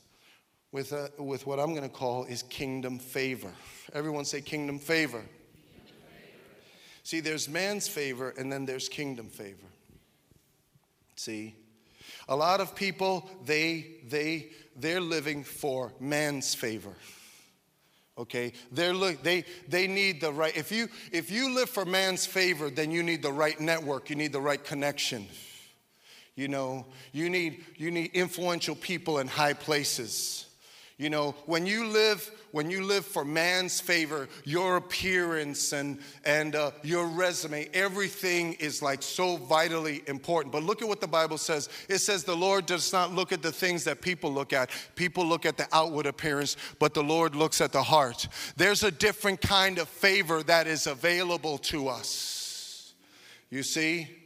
[0.71, 3.51] with, a, with what I'm going to call is kingdom favor.
[3.93, 5.19] Everyone say kingdom favor.
[5.19, 5.29] kingdom
[6.15, 6.45] favor.
[7.03, 9.67] See, there's man's favor and then there's kingdom favor.
[11.17, 11.57] See?
[12.31, 16.95] A lot of people, they, they, they're living for man's favor.
[18.17, 18.53] Okay?
[18.73, 22.69] They're look they they need the right if you if you live for man's favor
[22.69, 25.27] then you need the right network you need the right connection.
[26.35, 30.47] You know you need you need influential people in high places.
[31.01, 36.57] You know, when you live when you live for man's favor, your appearance and and
[36.57, 40.53] uh, your resume, everything is like so vitally important.
[40.53, 41.69] But look at what the Bible says.
[41.89, 44.71] It says the Lord does not look at the things that people look at.
[44.95, 48.29] People look at the outward appearance, but the Lord looks at the heart.
[48.57, 52.95] There's a different kind of favor that is available to us.
[53.51, 54.20] You see?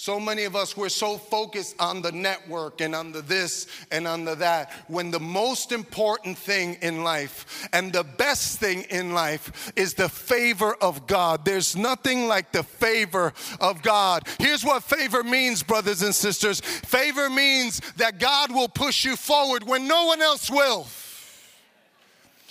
[0.00, 4.06] So many of us, we're so focused on the network and on the this and
[4.06, 9.12] on the that, when the most important thing in life and the best thing in
[9.12, 11.44] life is the favor of God.
[11.44, 14.26] There's nothing like the favor of God.
[14.38, 19.64] Here's what favor means, brothers and sisters favor means that God will push you forward
[19.64, 20.86] when no one else will.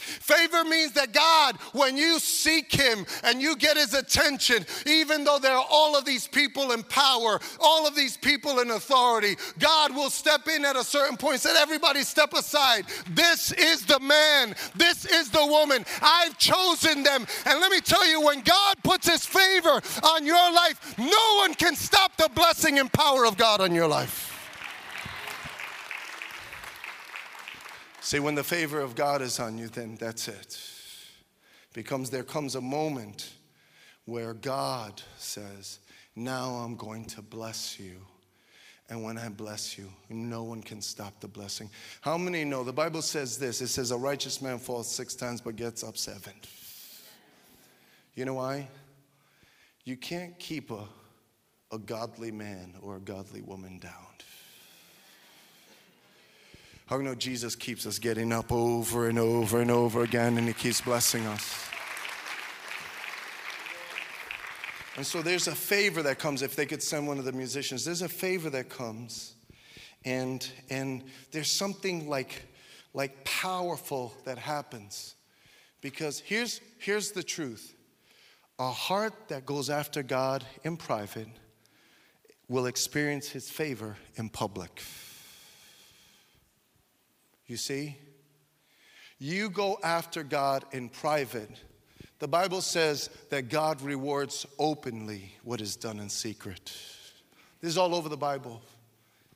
[0.10, 5.40] Favor means that God, when you seek Him and you get His attention, even though
[5.40, 9.94] there are all of these people in power, all of these people in authority, God
[9.96, 12.86] will step in at a certain point, said, Everybody step aside.
[13.12, 15.86] This is the man, this is the woman.
[16.02, 17.26] I've chosen them.
[17.46, 21.54] And let me tell you, when God puts His favor on your life, no one
[21.54, 24.29] can stop the blessing and power of God on your life.
[28.10, 30.60] See, when the favor of God is on you, then that's it.
[31.74, 33.34] Becomes there comes a moment
[34.06, 35.78] where God says,
[36.16, 37.98] Now I'm going to bless you.
[38.90, 41.70] And when I bless you, no one can stop the blessing.
[42.02, 42.64] How many know?
[42.64, 45.96] The Bible says this it says, A righteous man falls six times but gets up
[45.96, 46.34] seven.
[48.16, 48.70] You know why?
[49.84, 50.86] You can't keep a,
[51.72, 54.09] a godly man or a godly woman down.
[56.90, 60.48] How you know Jesus keeps us getting up over and over and over again and
[60.48, 61.70] he keeps blessing us?
[64.98, 67.86] And so there's a favor that comes if they could send one of the musicians.
[67.86, 69.36] There's a favor that comes.
[70.04, 72.48] And and there's something like
[72.96, 75.14] like powerful that happens.
[75.82, 77.76] Because here's here's the truth.
[78.58, 81.28] A heart that goes after God in private
[82.48, 84.82] will experience his favor in public.
[87.50, 87.98] You see?
[89.18, 91.50] You go after God in private,
[92.20, 96.74] The Bible says that God rewards openly what is done in secret.
[97.62, 98.62] This is all over the Bible.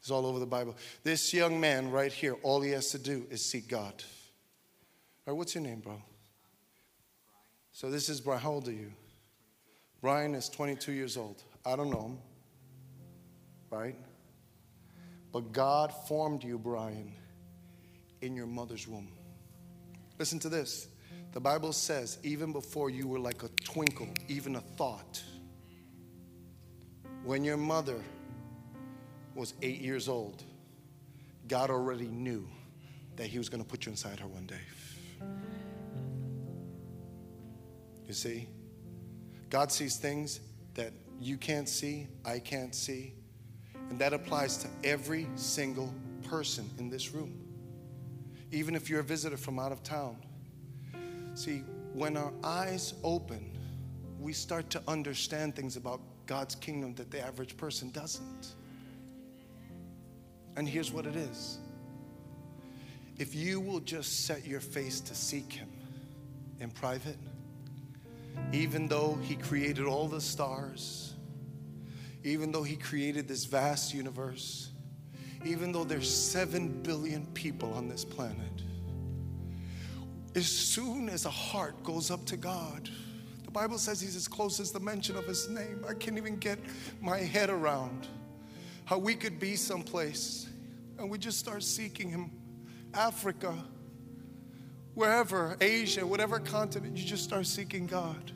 [0.04, 0.76] Is all over the Bible.
[1.04, 4.04] This young man right here, all he has to do is seek God.
[5.26, 6.02] All right, what's your name, bro?
[7.72, 8.42] So this is Brian.
[8.42, 8.92] How old are you?
[10.02, 11.42] Brian is 22 years old.
[11.66, 12.18] I don't know him,
[13.70, 13.96] right?
[15.32, 17.14] But God formed you, Brian,
[18.24, 19.10] in your mother's womb.
[20.18, 20.88] Listen to this.
[21.34, 25.22] The Bible says, even before you were like a twinkle, even a thought,
[27.24, 28.00] when your mother
[29.36, 30.44] was eight years old,
[31.48, 32.48] God already knew
[33.18, 34.56] that He was going to put you inside her one day.
[38.08, 38.48] You see?
[39.50, 40.40] God sees things
[40.76, 43.14] that you can't see, I can't see.
[43.90, 45.94] And that applies to every single
[46.30, 47.43] person in this room.
[48.54, 50.16] Even if you're a visitor from out of town,
[51.36, 53.58] See, when our eyes open,
[54.20, 58.54] we start to understand things about God's kingdom that the average person doesn't.
[60.56, 61.58] And here's what it is
[63.18, 65.70] if you will just set your face to seek Him
[66.60, 67.18] in private,
[68.52, 71.16] even though He created all the stars,
[72.24, 74.70] even though He created this vast universe,
[75.46, 78.64] even though there's seven billion people on this planet,
[80.36, 82.90] as soon as a heart goes up to God,
[83.44, 85.86] the Bible says He's as close as the mention of His name.
[85.88, 86.60] I can't even get
[87.02, 88.08] my head around
[88.86, 90.48] how we could be someplace
[90.98, 92.32] and we just start seeking Him.
[92.94, 93.56] Africa,
[94.94, 98.32] wherever, Asia, whatever continent, you just start seeking God.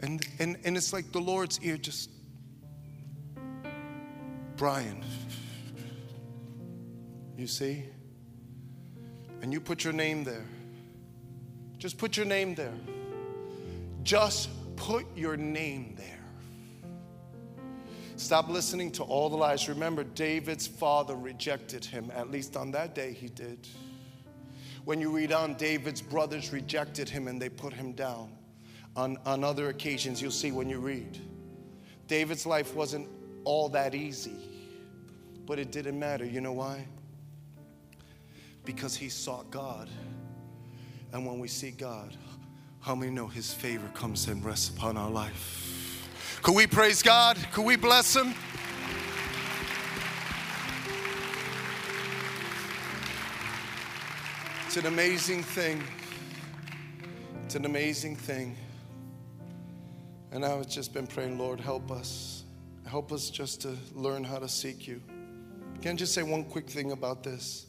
[0.00, 2.10] And, and, and it's like the Lord's ear just,
[4.56, 5.04] Brian,
[7.40, 7.84] you see?
[9.42, 10.44] and you put your name there.
[11.78, 12.74] Just put your name there.
[14.02, 16.06] Just put your name there.
[18.16, 19.68] Stop listening to all the lies.
[19.68, 22.12] Remember, David's father rejected him.
[22.14, 23.66] At least on that day, he did.
[24.84, 28.30] When you read on, David's brothers rejected him and they put him down.
[28.96, 31.18] On, on other occasions, you'll see when you read.
[32.08, 33.08] David's life wasn't
[33.44, 34.36] all that easy,
[35.46, 36.24] but it didn't matter.
[36.26, 36.86] You know why?
[38.72, 39.88] Because he sought God.
[41.12, 42.16] And when we seek God,
[42.78, 46.08] how many know his favor comes and rests upon our life?
[46.42, 47.36] Could we praise God?
[47.52, 48.32] Could we bless him?
[54.66, 55.82] It's an amazing thing.
[57.44, 58.56] It's an amazing thing.
[60.30, 62.44] And I've just been praying, Lord, help us.
[62.86, 65.02] Help us just to learn how to seek you.
[65.82, 67.66] Can I just say one quick thing about this?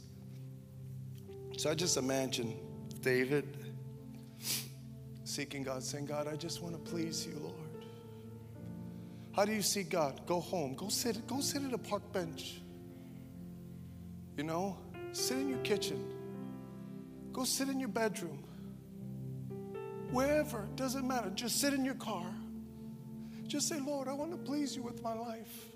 [1.57, 2.57] So I just imagine
[3.01, 3.57] David
[5.23, 7.55] seeking God, saying, God, I just want to please you, Lord.
[9.33, 10.25] How do you see God?
[10.25, 10.75] Go home.
[10.75, 12.61] Go sit, go sit at a park bench.
[14.37, 14.77] You know,
[15.13, 16.03] sit in your kitchen.
[17.31, 18.43] Go sit in your bedroom.
[20.11, 21.29] Wherever, doesn't matter.
[21.29, 22.25] Just sit in your car.
[23.47, 25.67] Just say, Lord, I want to please you with my life.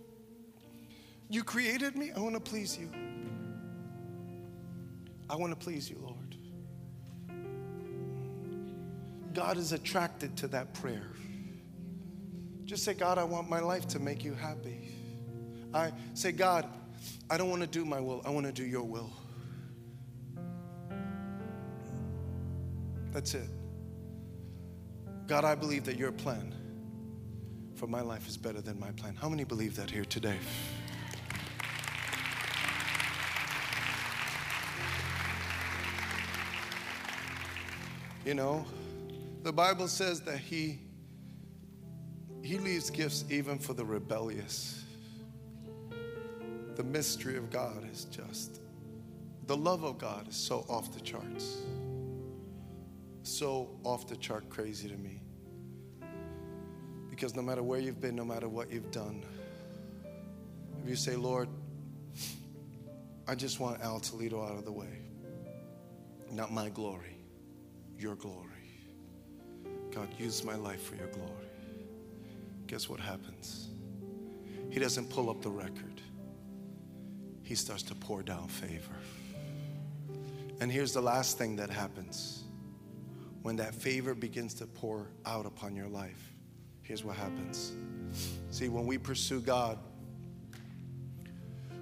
[1.29, 2.89] You created me, I want to please you.
[5.29, 6.35] I want to please you, Lord.
[9.33, 11.11] God is attracted to that prayer.
[12.63, 14.89] Just say, God, I want my life to make you happy.
[15.73, 16.67] I say, God,
[17.29, 19.11] I don't want to do my will, I want to do your will.
[23.11, 23.49] That's it.
[25.27, 26.53] God, I believe that your plan
[27.75, 29.15] for my life is better than my plan.
[29.15, 30.37] How many believe that here today?
[38.25, 38.65] You know,
[39.43, 40.79] the Bible says that he
[42.41, 44.83] he leaves gifts even for the rebellious.
[46.75, 48.61] The mystery of God is just
[49.45, 51.57] the love of God is so off the charts.
[53.21, 55.21] So off the chart crazy to me.
[57.11, 59.23] Because no matter where you've been, no matter what you've done,
[60.83, 61.47] if you say, Lord,
[63.27, 64.99] I just want Al Toledo out of the way,
[66.31, 67.14] not my glory
[67.99, 68.49] your glory.
[69.93, 71.31] God, use my life for your glory.
[72.67, 73.69] Guess what happens?
[74.69, 76.01] He doesn't pull up the record,
[77.43, 78.95] he starts to pour down favor.
[80.61, 82.43] And here's the last thing that happens
[83.41, 86.33] when that favor begins to pour out upon your life.
[86.81, 87.73] Here's what happens.
[88.49, 89.77] See, when we pursue God,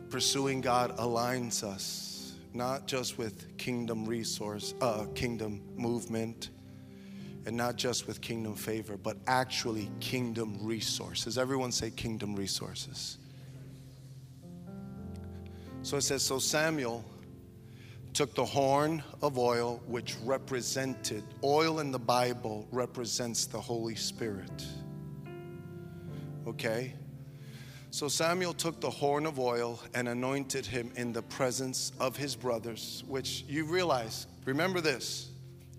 [0.09, 2.12] pursuing God aligns us
[2.55, 6.49] not just with kingdom resource, uh, kingdom movement.
[7.45, 11.37] and not just with kingdom favor, but actually kingdom resources.
[11.37, 13.17] Everyone say kingdom resources.
[15.81, 17.03] So it says, So Samuel
[18.13, 24.65] took the horn of oil, which represented, oil in the Bible represents the Holy Spirit.
[26.47, 26.93] Okay?
[27.93, 32.35] So Samuel took the horn of oil and anointed him in the presence of his
[32.35, 35.29] brothers, which you realize, remember this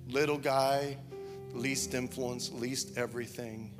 [0.06, 0.96] little guy,
[1.52, 3.72] least influence, least everything.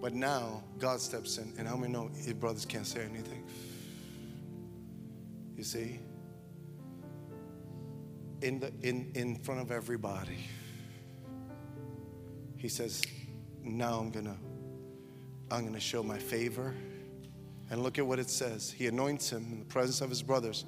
[0.00, 3.44] But now God steps in, and how many know his brothers can't say anything?
[5.56, 6.00] You see?
[8.42, 10.38] In, the, in, in front of everybody,
[12.56, 13.00] he says,
[13.62, 14.38] Now I'm gonna,
[15.52, 16.74] I'm gonna show my favor.
[17.70, 18.70] And look at what it says.
[18.70, 20.64] He anoints him in the presence of his brothers.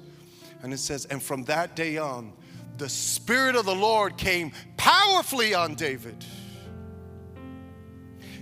[0.61, 2.33] And it says, And from that day on,
[2.77, 6.25] the Spirit of the Lord came powerfully on David.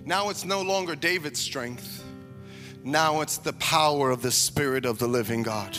[0.06, 2.04] Now it's no longer David's strength.
[2.84, 5.78] Now it's the power of the Spirit of the living God.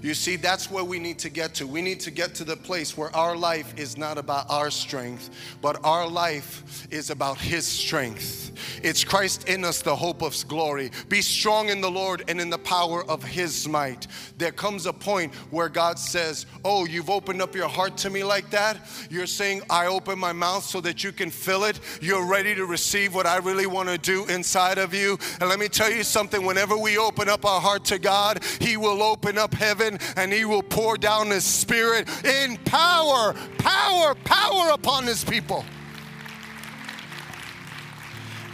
[0.00, 1.66] You see, that's where we need to get to.
[1.66, 5.30] We need to get to the place where our life is not about our strength,
[5.62, 8.43] but our life is about His strength.
[8.82, 10.90] It's Christ in us, the hope of glory.
[11.08, 14.06] Be strong in the Lord and in the power of His might.
[14.38, 18.24] There comes a point where God says, Oh, you've opened up your heart to me
[18.24, 18.78] like that.
[19.10, 21.80] You're saying, I open my mouth so that you can fill it.
[22.00, 25.18] You're ready to receive what I really want to do inside of you.
[25.40, 28.76] And let me tell you something whenever we open up our heart to God, He
[28.76, 34.70] will open up heaven and He will pour down His Spirit in power, power, power
[34.70, 35.64] upon His people.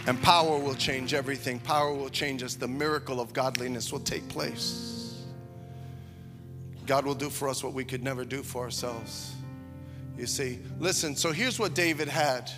[0.07, 1.59] And power will change everything.
[1.59, 2.55] Power will change us.
[2.55, 5.23] The miracle of godliness will take place.
[6.87, 9.35] God will do for us what we could never do for ourselves.
[10.17, 12.51] You see, listen, so here's what David had.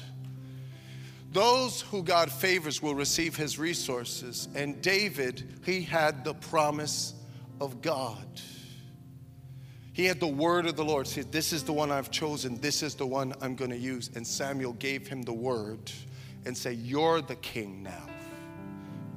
[1.34, 4.48] Those who God favors will receive his resources.
[4.56, 7.14] And David, he had the promise
[7.60, 8.28] of God.
[9.94, 11.08] He had the word of the Lord.
[11.08, 12.60] Said, This is the one I've chosen.
[12.62, 14.10] This is the one I'm going to use.
[14.16, 15.92] And Samuel gave him the word
[16.46, 18.08] and say, You're the king now.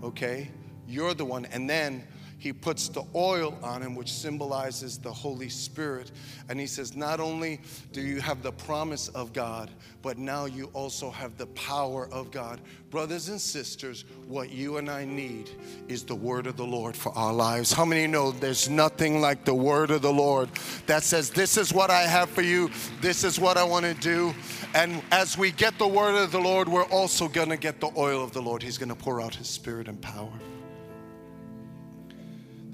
[0.03, 0.51] Okay?
[0.87, 1.47] You're the one.
[1.47, 2.07] And then
[2.47, 6.13] he puts the oil on him, which symbolizes the Holy Spirit.
[6.49, 9.69] And he says, Not only do you have the promise of God,
[10.01, 12.61] but now you also have the power of God.
[12.91, 15.51] Brothers and sisters, what you and I need
[15.89, 17.73] is the word of the Lord for our lives.
[17.73, 20.49] How many know there's nothing like the word of the Lord
[20.87, 22.71] that says, This is what I have for you,
[23.01, 24.33] this is what I want to do.
[24.73, 27.91] And as we get the word of the Lord, we're also going to get the
[27.97, 28.63] oil of the Lord.
[28.63, 30.31] He's going to pour out his spirit and power.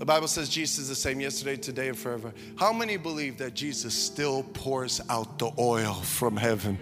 [0.03, 2.35] The Bible says Jesus is the same yesterday, today, and forever.
[2.57, 6.77] How many believe that Jesus still pours out the oil from heaven?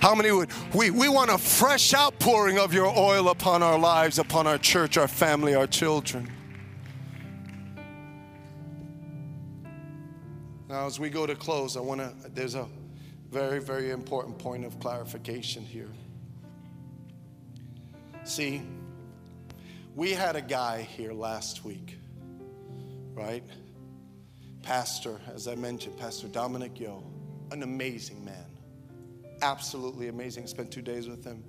[0.00, 4.18] How many would we, we want a fresh outpouring of your oil upon our lives,
[4.18, 6.28] upon our church, our family, our children?
[10.68, 12.66] Now, as we go to close, I want to, there's a
[13.30, 15.92] very, very important point of clarification here.
[18.24, 18.62] See,
[19.94, 21.98] we had a guy here last week
[23.14, 23.42] right?
[24.62, 27.02] Pastor, as I mentioned, Pastor Dominic Yeo,
[27.50, 28.46] an amazing man.
[29.42, 30.46] Absolutely amazing.
[30.46, 31.44] Spent two days with him.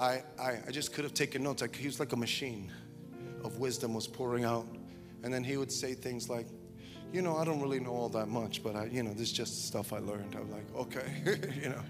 [0.00, 1.62] I, I, I just could have taken notes.
[1.62, 2.72] I, he was like a machine
[3.44, 4.66] of wisdom was pouring out.
[5.22, 6.46] And then he would say things like,
[7.12, 9.32] you know, I don't really know all that much, but I, you know, this is
[9.32, 10.34] just stuff I learned.
[10.34, 11.82] I'm like, okay, you know.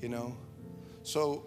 [0.00, 0.36] You know?
[1.02, 1.44] So,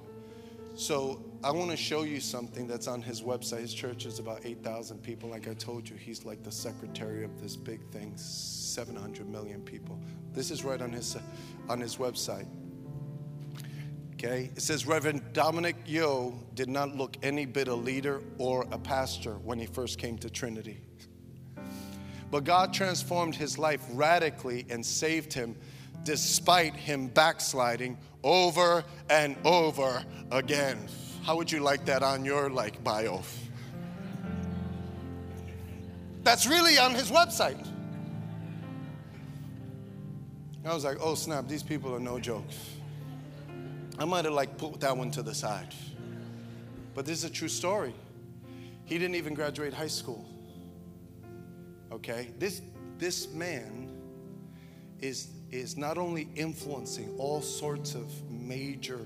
[0.76, 3.60] so I want to show you something that's on his website.
[3.60, 5.30] His church is about 8,000 people.
[5.30, 10.00] Like I told you, he's like the secretary of this big thing, 700 million people.
[10.32, 11.18] This is right on his,
[11.68, 12.48] on his website.
[14.14, 14.52] Okay?
[14.56, 19.34] It says Reverend Dominic Yeo did not look any bit a leader or a pastor
[19.34, 20.80] when he first came to Trinity.
[22.32, 25.58] But God transformed his life radically and saved him
[26.06, 30.88] despite him backsliding over and over again.
[31.24, 33.22] How would you like that on your like bio?
[36.24, 37.66] That's really on his website.
[40.66, 42.58] I was like, oh snap, these people are no jokes.
[43.98, 45.74] I might have like put that one to the side.
[46.94, 47.94] But this is a true story.
[48.84, 50.26] He didn't even graduate high school.
[51.90, 52.32] Okay?
[52.38, 52.62] This
[52.98, 53.92] this man
[55.00, 59.00] is is not only influencing all sorts of major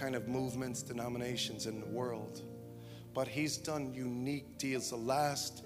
[0.00, 2.42] kind of movements, denominations in the world.
[3.12, 4.90] But he's done unique deals.
[4.90, 5.64] The last,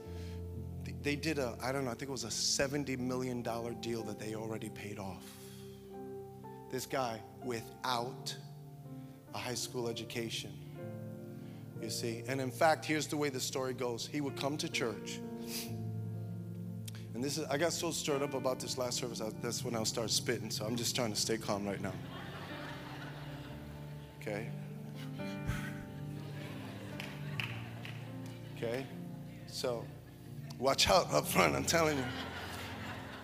[1.03, 4.19] they did a, I don't know, I think it was a $70 million deal that
[4.19, 5.25] they already paid off.
[6.71, 8.35] This guy without
[9.35, 10.53] a high school education.
[11.81, 12.25] You see?
[12.27, 15.21] And in fact, here's the way the story goes he would come to church.
[17.15, 19.77] And this is, I got so stirred up about this last service, I, that's when
[19.77, 20.51] I'll start spitting.
[20.51, 21.93] So I'm just trying to stay calm right now.
[24.27, 24.49] Okay?
[28.57, 28.87] Okay?
[29.47, 29.85] So,
[30.59, 32.05] watch out up front, I'm telling you.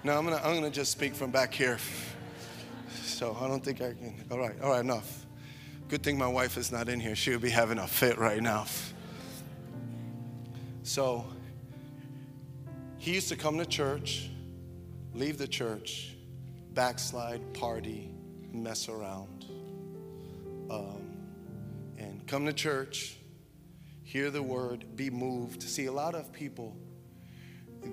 [0.04, 1.78] No, I'm gonna, I'm gonna just speak from back here.
[3.02, 4.14] So I don't think I can.
[4.30, 5.26] All right, all right, enough.
[5.88, 7.16] Good thing my wife is not in here.
[7.16, 8.66] She would be having a fit right now.
[10.82, 11.24] So
[12.98, 14.30] he used to come to church,
[15.14, 16.14] leave the church,
[16.74, 18.10] backslide, party,
[18.52, 19.46] mess around,
[20.70, 21.16] um,
[21.98, 23.18] and come to church,
[24.04, 25.62] hear the word, be moved.
[25.62, 26.76] See, a lot of people,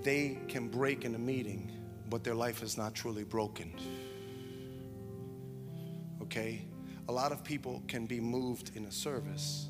[0.04, 1.72] they can break in a meeting,
[2.10, 3.74] but their life is not truly broken.
[6.22, 6.66] Okay?
[7.10, 9.70] A lot of people can be moved in a service,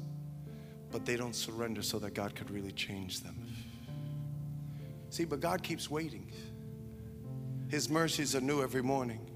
[0.91, 3.47] but they don't surrender so that God could really change them.
[5.09, 6.31] See, but God keeps waiting.
[7.69, 9.29] His mercies are new every morning.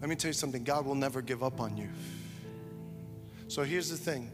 [0.00, 1.88] Let me tell you something God will never give up on you.
[3.48, 4.30] So here's the thing.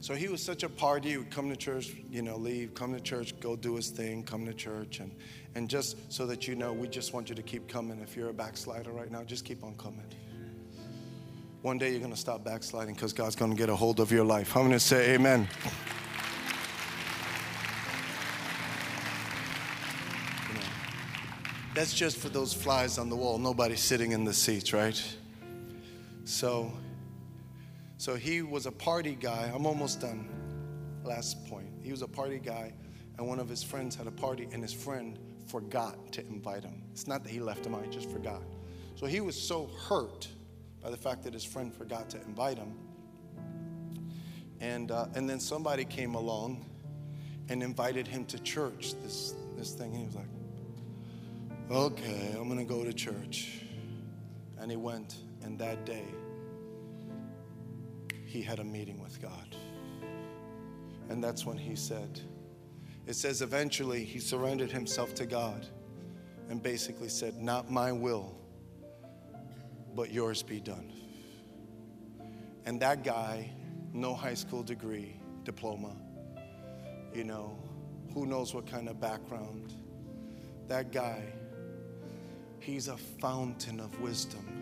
[0.00, 1.10] So he was such a party.
[1.10, 4.22] He would come to church, you know, leave, come to church, go do his thing,
[4.22, 5.00] come to church.
[5.00, 5.14] And,
[5.54, 7.98] and just so that you know, we just want you to keep coming.
[8.00, 10.06] If you're a backslider right now, just keep on coming.
[11.62, 14.12] One day you're going to stop backsliding because God's going to get a hold of
[14.12, 14.56] your life.
[14.56, 15.48] I'm going to say amen.
[21.74, 23.38] That's just for those flies on the wall.
[23.38, 25.00] Nobody's sitting in the seats, right?
[26.24, 26.72] So,
[27.98, 29.50] so he was a party guy.
[29.52, 30.28] I'm almost done.
[31.04, 31.68] Last point.
[31.82, 32.72] He was a party guy,
[33.18, 35.18] and one of his friends had a party, and his friend
[35.48, 36.82] forgot to invite him.
[36.92, 38.42] It's not that he left him out, he just forgot.
[38.94, 40.28] So he was so hurt
[40.80, 42.72] by the fact that his friend forgot to invite him.
[44.60, 46.64] And, uh, and then somebody came along
[47.48, 49.90] and invited him to church, this, this thing.
[49.92, 50.28] And he was like,
[51.70, 53.62] okay, I'm going to go to church.
[54.58, 56.04] And he went, and that day,
[58.28, 59.56] he had a meeting with God.
[61.08, 62.20] And that's when he said,
[63.06, 65.66] it says eventually he surrendered himself to God
[66.50, 68.36] and basically said, Not my will,
[69.94, 70.92] but yours be done.
[72.66, 73.50] And that guy,
[73.94, 75.96] no high school degree, diploma,
[77.14, 77.56] you know,
[78.12, 79.72] who knows what kind of background.
[80.66, 81.22] That guy,
[82.60, 84.57] he's a fountain of wisdom.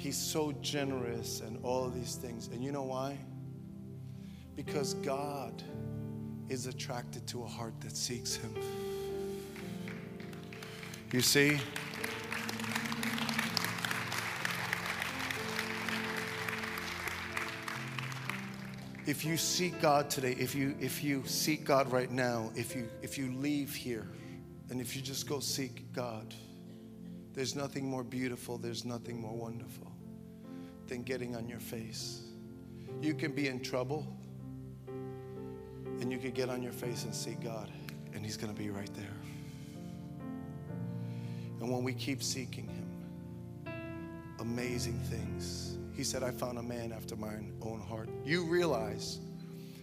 [0.00, 2.46] He's so generous and all these things.
[2.46, 3.18] And you know why?
[4.56, 5.62] Because God
[6.48, 8.54] is attracted to a heart that seeks Him.
[11.12, 11.58] You see?
[19.06, 22.88] if you seek God today, if you if you seek God right now, if you
[23.02, 24.08] if you leave here
[24.70, 26.32] and if you just go seek God,
[27.34, 29.89] there's nothing more beautiful, there's nothing more wonderful
[30.90, 32.20] than getting on your face.
[33.00, 34.06] You can be in trouble
[36.00, 37.70] and you can get on your face and seek God
[38.12, 39.16] and he's going to be right there.
[41.60, 43.74] And when we keep seeking him,
[44.38, 48.08] amazing things he said, I found a man after my own heart.
[48.24, 49.18] You realize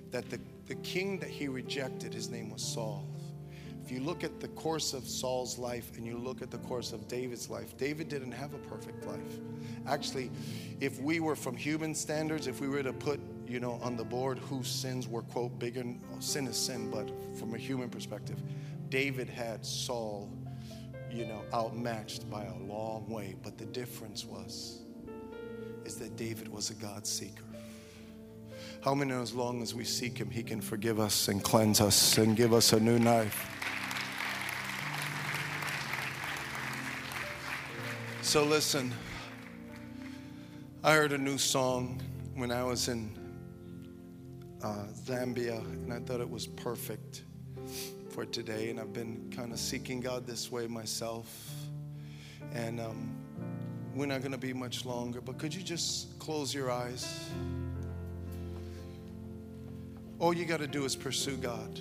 [0.10, 3.08] that the, the king that he rejected, his name was Saul.
[3.88, 6.92] If you look at the course of Saul's life and you look at the course
[6.92, 9.40] of David's life, David didn't have a perfect life.
[9.88, 10.30] Actually,
[10.82, 14.04] if we were from human standards, if we were to put, you know, on the
[14.04, 15.86] board whose sins were, quote, bigger,
[16.20, 17.10] sin is sin, but
[17.40, 18.38] from a human perspective,
[18.90, 20.30] David had Saul,
[21.10, 23.36] you know, outmatched by a long way.
[23.42, 24.82] But the difference was,
[25.86, 27.46] is that David was a God seeker.
[28.82, 32.18] How many as long as we seek Him, He can forgive us and cleanse us
[32.18, 33.54] and give us a new life?
[38.28, 38.94] So, listen,
[40.84, 42.02] I heard a new song
[42.36, 43.10] when I was in
[44.62, 47.24] uh, Zambia, and I thought it was perfect
[48.10, 48.70] for today.
[48.70, 51.54] And I've been kind of seeking God this way myself.
[52.54, 53.16] And um,
[53.96, 57.30] we're not going to be much longer, but could you just close your eyes?
[60.20, 61.80] All you got to do is pursue God.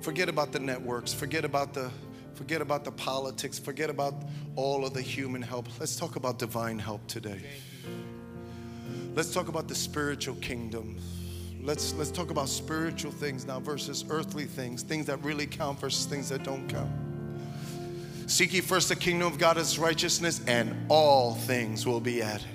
[0.00, 1.90] Forget about the networks, forget about the
[2.34, 4.14] forget about the politics, forget about
[4.56, 5.68] all of the human help.
[5.78, 7.40] Let's talk about divine help today.
[9.14, 10.98] Let's talk about the spiritual kingdom.
[11.62, 16.06] Let's let's talk about spiritual things now versus earthly things, things that really count versus
[16.06, 16.90] things that don't count.
[18.26, 22.46] Seek ye first the kingdom of God, his righteousness, and all things will be added.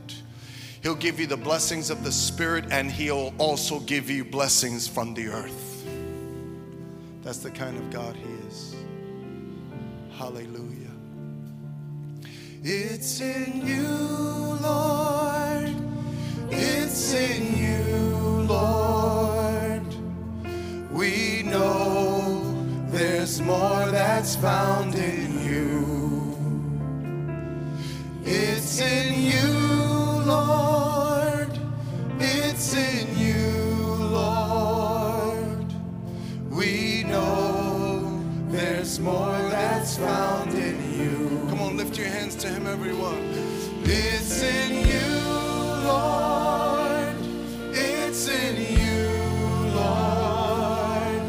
[0.81, 5.13] He'll give you the blessings of the Spirit, and he'll also give you blessings from
[5.13, 5.85] the earth.
[7.23, 8.36] That's the kind of God he is.
[10.17, 10.95] Hallelujah.
[12.63, 13.87] It's in you,
[14.63, 15.75] Lord.
[16.49, 19.85] It's in you, Lord.
[20.91, 26.35] We know there's more that's found in you.
[28.25, 29.53] It's in you,
[30.25, 31.59] Lord.
[32.19, 33.53] It's in you,
[34.19, 35.71] Lord.
[36.49, 39.36] We know there's more
[39.97, 41.47] found in you.
[41.49, 43.33] Come on, lift your hands to Him, everyone.
[43.83, 45.23] It's in you,
[45.87, 47.15] Lord.
[47.73, 49.09] It's in you,
[49.73, 51.23] Lord.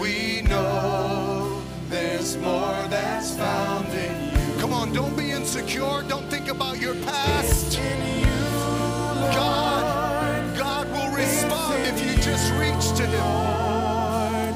[0.00, 1.60] We know
[1.90, 4.60] there's more that's found in you.
[4.60, 6.02] Come on, don't be insecure.
[6.08, 7.78] Don't think about your past.
[9.34, 14.54] God, God will respond if you just reach to Him.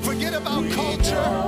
[0.00, 1.41] Forget about culture.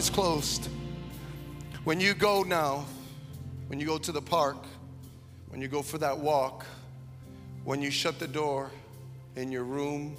[0.00, 0.66] Eyes closed.
[1.84, 2.86] When you go now,
[3.66, 4.56] when you go to the park,
[5.50, 6.64] when you go for that walk,
[7.64, 8.70] when you shut the door
[9.36, 10.16] in your room,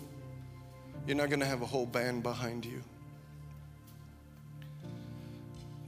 [1.07, 2.83] you're not going to have a whole band behind you.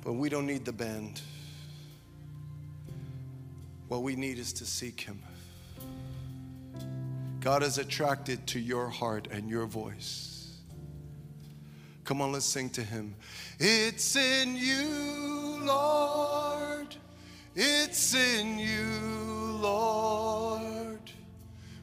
[0.04, 1.22] But we don't need the band.
[3.90, 5.22] What we need is to seek Him.
[7.42, 10.33] God is attracted to your heart and your voice.
[12.04, 13.16] Come on, let's sing to Him.
[13.60, 16.96] It's in you, Lord.
[17.56, 21.00] It's in you, Lord.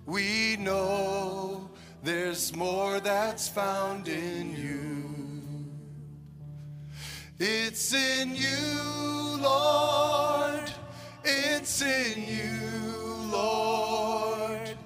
[0.05, 1.71] We know
[2.03, 5.15] there's more that's found in you.
[7.39, 10.71] It's in you, Lord.
[11.25, 14.77] It's in you, Lord.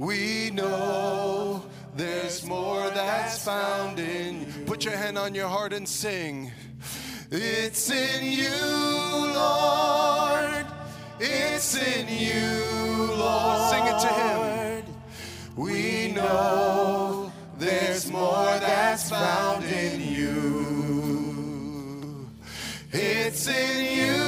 [0.00, 1.62] We know
[1.98, 4.64] there's more that's found in you.
[4.66, 6.52] Put your hand on your heart and sing.
[7.30, 8.48] It's in you,
[9.34, 10.64] Lord.
[11.20, 13.70] It's in you, Lord.
[13.70, 14.84] Sing it to Him.
[15.56, 20.68] We know there's more that's found in you.
[22.92, 24.27] It's in you,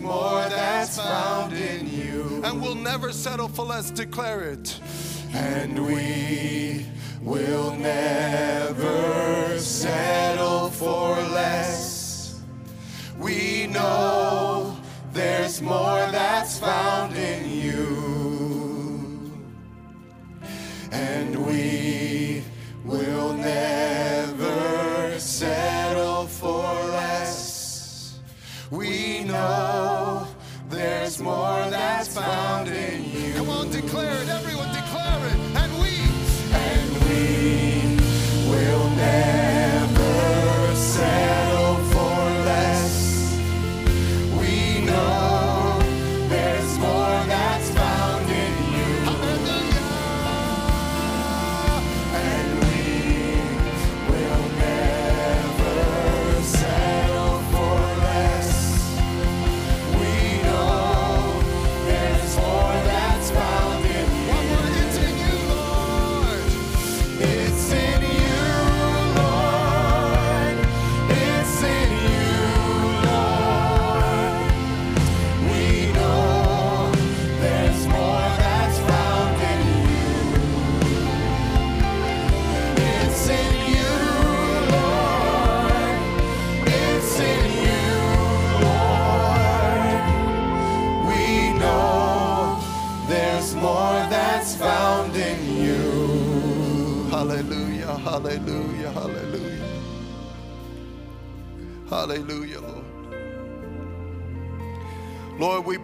[0.00, 2.42] more that's found in you.
[2.44, 4.78] And we'll never settle for less, declare it.
[5.32, 6.86] And we
[7.22, 8.45] will never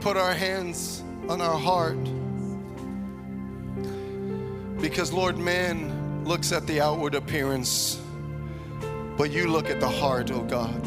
[0.02, 1.96] put our hands on our heart
[4.80, 8.00] because, Lord, man looks at the outward appearance,
[9.16, 10.84] but you look at the heart, oh God.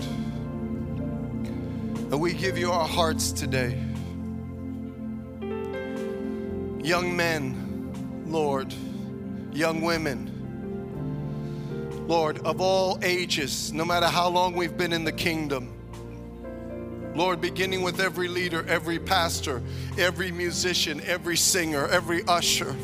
[2.12, 3.82] And we give you our hearts today.
[6.84, 8.74] Young men, Lord,
[9.54, 10.30] young women,
[12.06, 15.72] Lord, of all ages, no matter how long we've been in the kingdom.
[17.16, 19.62] Lord, beginning with every leader, every pastor,
[19.98, 22.76] every musician, every singer, every usher,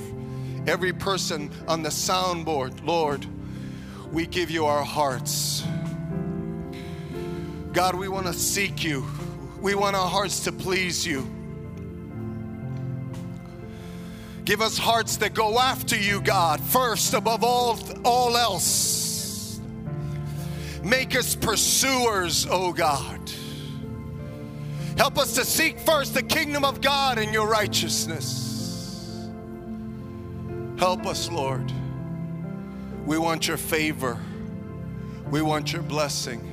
[0.67, 3.25] every person on the soundboard, Lord,
[4.11, 5.65] we give you our hearts.
[7.73, 9.05] God, we want to seek you.
[9.59, 11.29] We want our hearts to please you.
[14.45, 19.59] Give us hearts that go after you, God, first above all, all else.
[20.83, 23.20] Make us pursuers, oh God.
[25.01, 29.27] Help us to seek first the kingdom of God and your righteousness.
[30.77, 31.73] Help us, Lord.
[33.07, 34.19] We want your favor.
[35.31, 36.47] We want your blessing.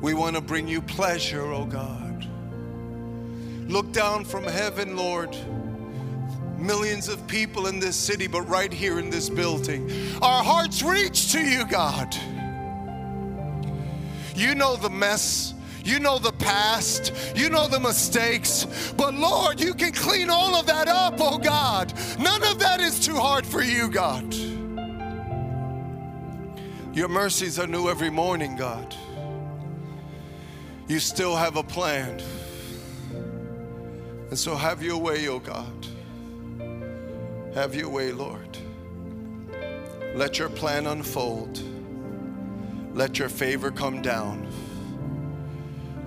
[0.00, 2.24] We want to bring you pleasure, oh God.
[3.68, 5.36] Look down from heaven, Lord.
[6.56, 9.90] Millions of people in this city, but right here in this building.
[10.22, 12.14] Our hearts reach to you, God.
[14.36, 15.53] You know the mess.
[15.84, 17.12] You know the past.
[17.36, 18.92] You know the mistakes.
[18.96, 21.92] But Lord, you can clean all of that up, oh God.
[22.18, 24.34] None of that is too hard for you, God.
[26.94, 28.96] Your mercies are new every morning, God.
[30.88, 32.22] You still have a plan.
[34.30, 35.86] And so have your way, oh God.
[37.54, 38.56] Have your way, Lord.
[40.14, 41.60] Let your plan unfold.
[42.94, 44.48] Let your favor come down.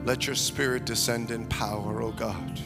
[0.08, 2.62] Let your spirit descend in power, oh God.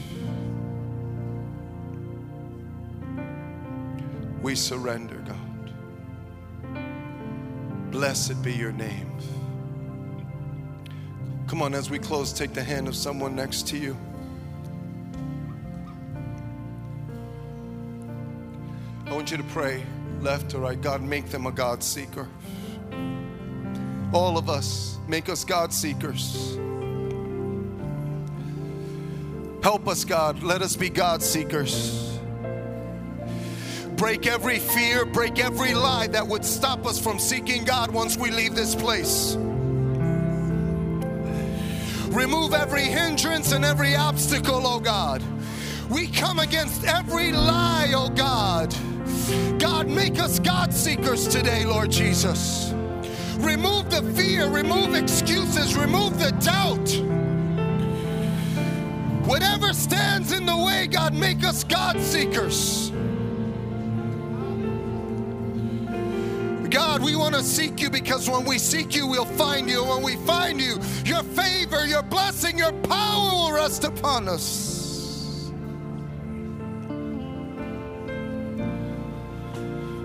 [4.40, 5.72] We surrender, God.
[7.90, 9.10] Blessed be your name.
[11.48, 13.96] Come on, as we close, take the hand of someone next to you.
[19.06, 19.82] I want you to pray
[20.20, 20.80] left to right.
[20.80, 22.28] God, make them a God seeker.
[24.12, 26.56] All of us, make us God seekers.
[29.62, 30.42] Help us, God.
[30.42, 32.18] Let us be God seekers.
[33.96, 38.32] Break every fear, break every lie that would stop us from seeking God once we
[38.32, 39.36] leave this place.
[42.10, 45.22] Remove every hindrance and every obstacle, oh God.
[45.88, 48.74] We come against every lie, oh God.
[49.60, 52.72] God, make us God seekers today, Lord Jesus.
[53.38, 57.21] Remove the fear, remove excuses, remove the doubt.
[59.32, 62.90] Whatever stands in the way, God, make us God seekers.
[66.68, 69.86] God, we want to seek you because when we seek you, we'll find you.
[69.86, 75.50] When we find you, your favor, your blessing, your power will rest upon us.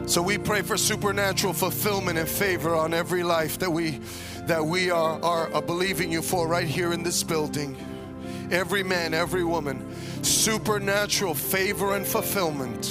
[0.06, 4.00] So we pray for supernatural fulfillment and favor on every life that we
[4.46, 7.76] that we are, are believing you for right here in this building.
[8.50, 9.94] Every man, every woman,
[10.24, 12.86] supernatural favor and fulfillment.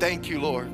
[0.00, 0.70] Thank you, Lord.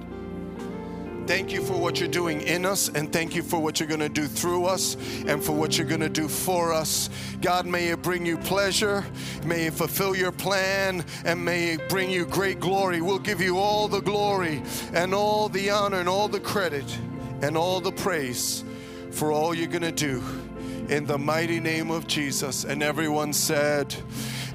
[1.26, 4.00] Thank you for what you're doing in us, and thank you for what you're going
[4.00, 4.96] to do through us,
[5.28, 7.08] and for what you're going to do for us.
[7.40, 9.04] God, may it bring you pleasure,
[9.44, 13.00] may it fulfill your plan, and may it bring you great glory.
[13.00, 16.98] We'll give you all the glory, and all the honor, and all the credit,
[17.42, 18.64] and all the praise
[19.12, 20.22] for all you're going to do.
[20.90, 22.64] In the mighty name of Jesus.
[22.64, 23.94] And everyone said,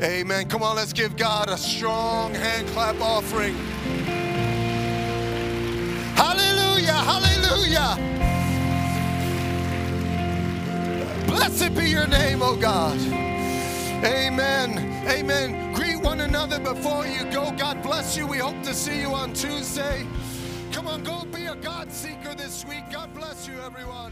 [0.01, 0.49] Amen.
[0.49, 3.55] Come on, let's give God a strong hand clap offering.
[6.17, 7.95] Hallelujah, hallelujah.
[11.25, 12.97] Blessed be your name, oh God.
[14.03, 15.07] Amen.
[15.07, 15.73] Amen.
[15.73, 17.49] Greet one another before you go.
[17.57, 18.27] God bless you.
[18.27, 20.05] We hope to see you on Tuesday.
[20.73, 22.83] Come on, go be a God seeker this week.
[22.91, 24.11] God bless you, everyone.